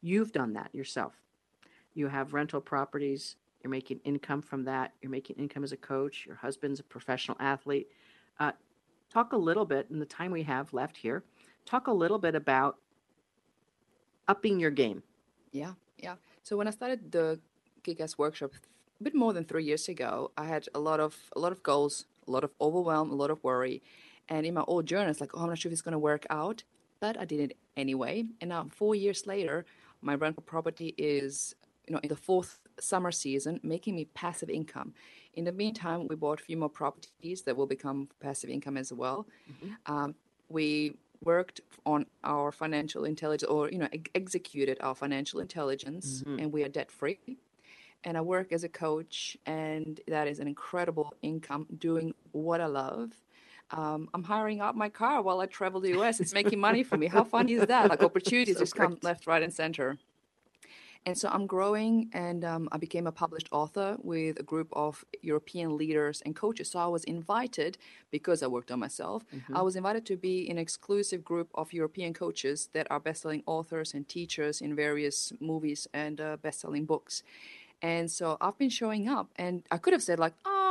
[0.02, 1.14] You've done that yourself.
[1.94, 6.24] You have rental properties, you're making income from that, you're making income as a coach,
[6.26, 7.88] your husband's a professional athlete.
[8.38, 8.52] Uh,
[9.12, 11.24] talk a little bit in the time we have left here,
[11.64, 12.76] talk a little bit about
[14.28, 15.02] upping your game.
[15.52, 16.14] Yeah, yeah.
[16.42, 17.40] So when I started the
[17.82, 18.52] Kick-Ass workshop
[19.00, 21.62] a bit more than three years ago, I had a lot of a lot of
[21.62, 23.82] goals, a lot of overwhelm, a lot of worry,
[24.28, 25.98] and in my old journal, it's like, oh, I'm not sure if it's going to
[25.98, 26.62] work out,
[27.00, 28.24] but I did it anyway.
[28.40, 29.64] And now, four years later,
[30.02, 31.54] my rental property is,
[31.86, 34.94] you know, in the fourth summer season, making me passive income.
[35.34, 38.92] In the meantime, we bought a few more properties that will become passive income as
[38.92, 39.26] well.
[39.86, 40.14] Um,
[40.48, 46.40] we worked on our financial intelligence, or you know, ex- executed our financial intelligence, Mhm.
[46.42, 47.18] and we are debt free.
[48.04, 52.66] And I work as a coach, and that is an incredible income doing what I
[52.66, 53.12] love.
[53.70, 56.20] Um, I'm hiring out my car while I travel the US.
[56.20, 57.06] It's making money for me.
[57.08, 57.90] How funny is that?
[57.90, 59.98] Like opportunities So just come left, right, and center.
[61.06, 65.04] And so I'm growing, and um, I became a published author with a group of
[65.22, 66.70] European leaders and coaches.
[66.70, 67.78] So I was invited,
[68.10, 69.24] because I worked on myself,
[69.54, 73.42] I was invited to be in an exclusive group of European coaches that are best-selling
[73.46, 77.22] authors and teachers in various movies and uh, best-selling books.
[77.80, 80.67] And so I've been showing up, and I could have said like, ah,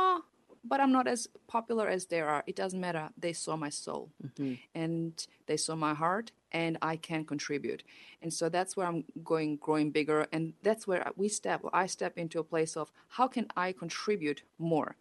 [0.68, 2.44] but I'm not as popular as they are.
[2.46, 3.10] It doesn't matter.
[3.18, 4.54] They saw my soul, mm-hmm.
[4.74, 7.82] and they saw my heart, and I can contribute.
[8.22, 11.62] And so that's where I'm going, growing bigger, and that's where we step.
[11.72, 14.96] I step into a place of how can I contribute more?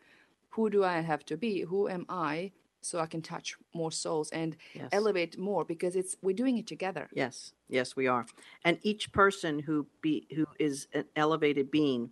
[0.49, 1.61] Who do I have to be?
[1.61, 2.51] Who am I?
[2.82, 4.89] So I can touch more souls and Yes.
[4.93, 7.09] elevate more because it's we're doing it together.
[7.13, 8.26] Yes, yes, we are.
[8.63, 12.11] And each person who be who is an elevated being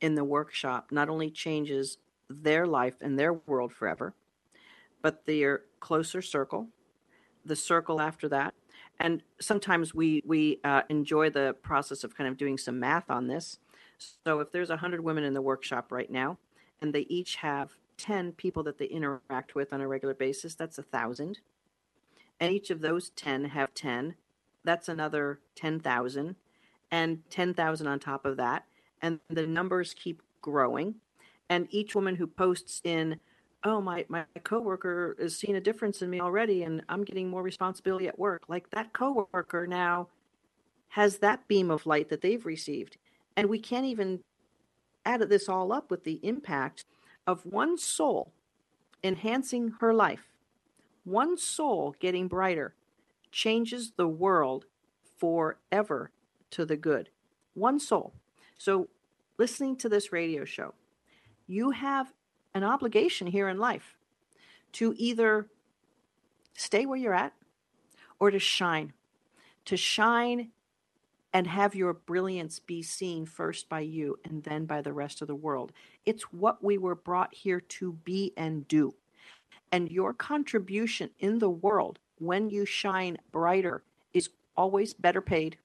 [0.00, 1.98] in the workshop not only changes
[2.28, 4.14] their life and their world forever,
[5.02, 6.68] but their closer circle,
[7.44, 8.54] the circle after that.
[8.98, 13.26] And sometimes we we uh, enjoy the process of kind of doing some math on
[13.26, 13.58] this.
[14.24, 16.38] So if there's a hundred women in the workshop right now,
[16.80, 20.78] and they each have ten people that they interact with on a regular basis, that's
[20.78, 21.40] a thousand
[22.40, 24.14] and each of those 10 have 10
[24.64, 26.36] that's another 10,000
[26.90, 28.64] and 10,000 on top of that
[29.00, 30.96] and the numbers keep growing
[31.48, 33.18] and each woman who posts in
[33.64, 37.42] oh my my coworker is seeing a difference in me already and i'm getting more
[37.42, 40.08] responsibility at work like that coworker now
[40.96, 42.96] has that beam of light that they've received.
[43.36, 44.20] And we can't even
[45.04, 46.86] add this all up with the impact
[47.26, 48.32] of one soul
[49.04, 50.32] enhancing her life.
[51.04, 52.74] One soul getting brighter
[53.30, 54.64] changes the world
[55.18, 56.10] forever
[56.52, 57.10] to the good.
[57.52, 58.14] One soul.
[58.56, 58.88] So
[59.36, 60.72] listening to this radio show
[61.46, 62.12] you have
[62.54, 63.96] an obligation here in life
[64.72, 65.46] to either
[66.54, 67.32] stay where you're at
[68.18, 68.92] or to shine.
[69.66, 70.50] To shine
[71.32, 75.28] and have your brilliance be seen first by you and then by the rest of
[75.28, 75.72] the world.
[76.04, 78.94] It's what we were brought here to be and do.
[79.70, 83.82] And your contribution in the world when you shine brighter
[84.14, 85.58] is always better paid,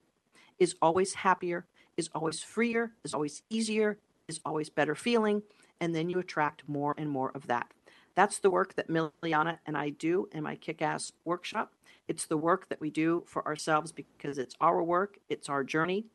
[0.59, 1.65] is always happier,
[1.95, 5.43] is always freer, is always easier, is always better feeling,
[5.82, 7.69] and then you attract more and more of that.
[8.15, 11.73] That's the work that Miliana and I do in my kick ass workshop.
[12.07, 16.05] It's the work that we do for ourselves because it's our work, it's our journey.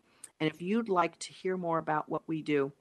[0.40, 2.72] And if you'd like to hear more about what we do,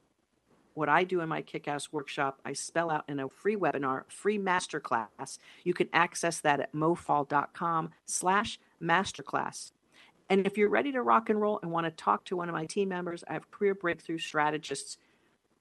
[0.73, 4.03] what I do in my kick ass workshop, I spell out in a free webinar,
[4.09, 5.39] free masterclass.
[5.63, 9.71] You can access that at mofall.com slash masterclass.
[10.29, 12.55] And if you're ready to rock and roll and want to talk to one of
[12.55, 14.97] my team members, I have career breakthrough strategists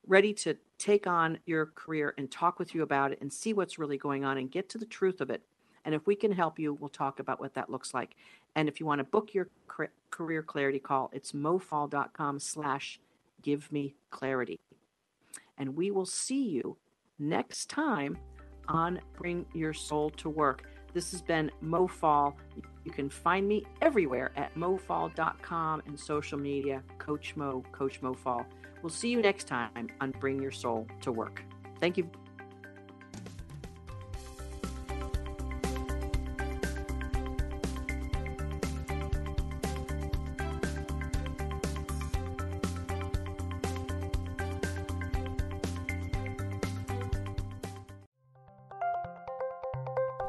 [0.07, 3.79] ready to take on your career and talk with you about it and see what's
[3.79, 5.43] really going on and get to the truth of it.
[5.85, 8.17] And if we can help you, we'll talk about what that looks like.
[8.57, 9.49] And if you want to book your
[10.11, 13.01] career clarity call, it's mofall.com slash
[13.43, 14.61] give me clarity.
[15.59, 16.77] And we will see you
[17.19, 18.19] next time
[18.69, 20.65] on Bring Your Soul to Work.
[20.95, 22.37] This has been Mo Fall.
[22.85, 28.47] You can find me everywhere at mofall.com and social media, Coach Mo, Coach Mo Fall.
[28.85, 31.43] We'll see you next time on Bring Your Soul to Work.
[31.81, 32.07] Thank you.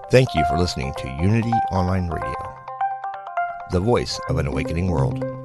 [0.09, 2.55] Thank you for listening to Unity Online Radio,
[3.71, 5.44] the voice of an awakening world.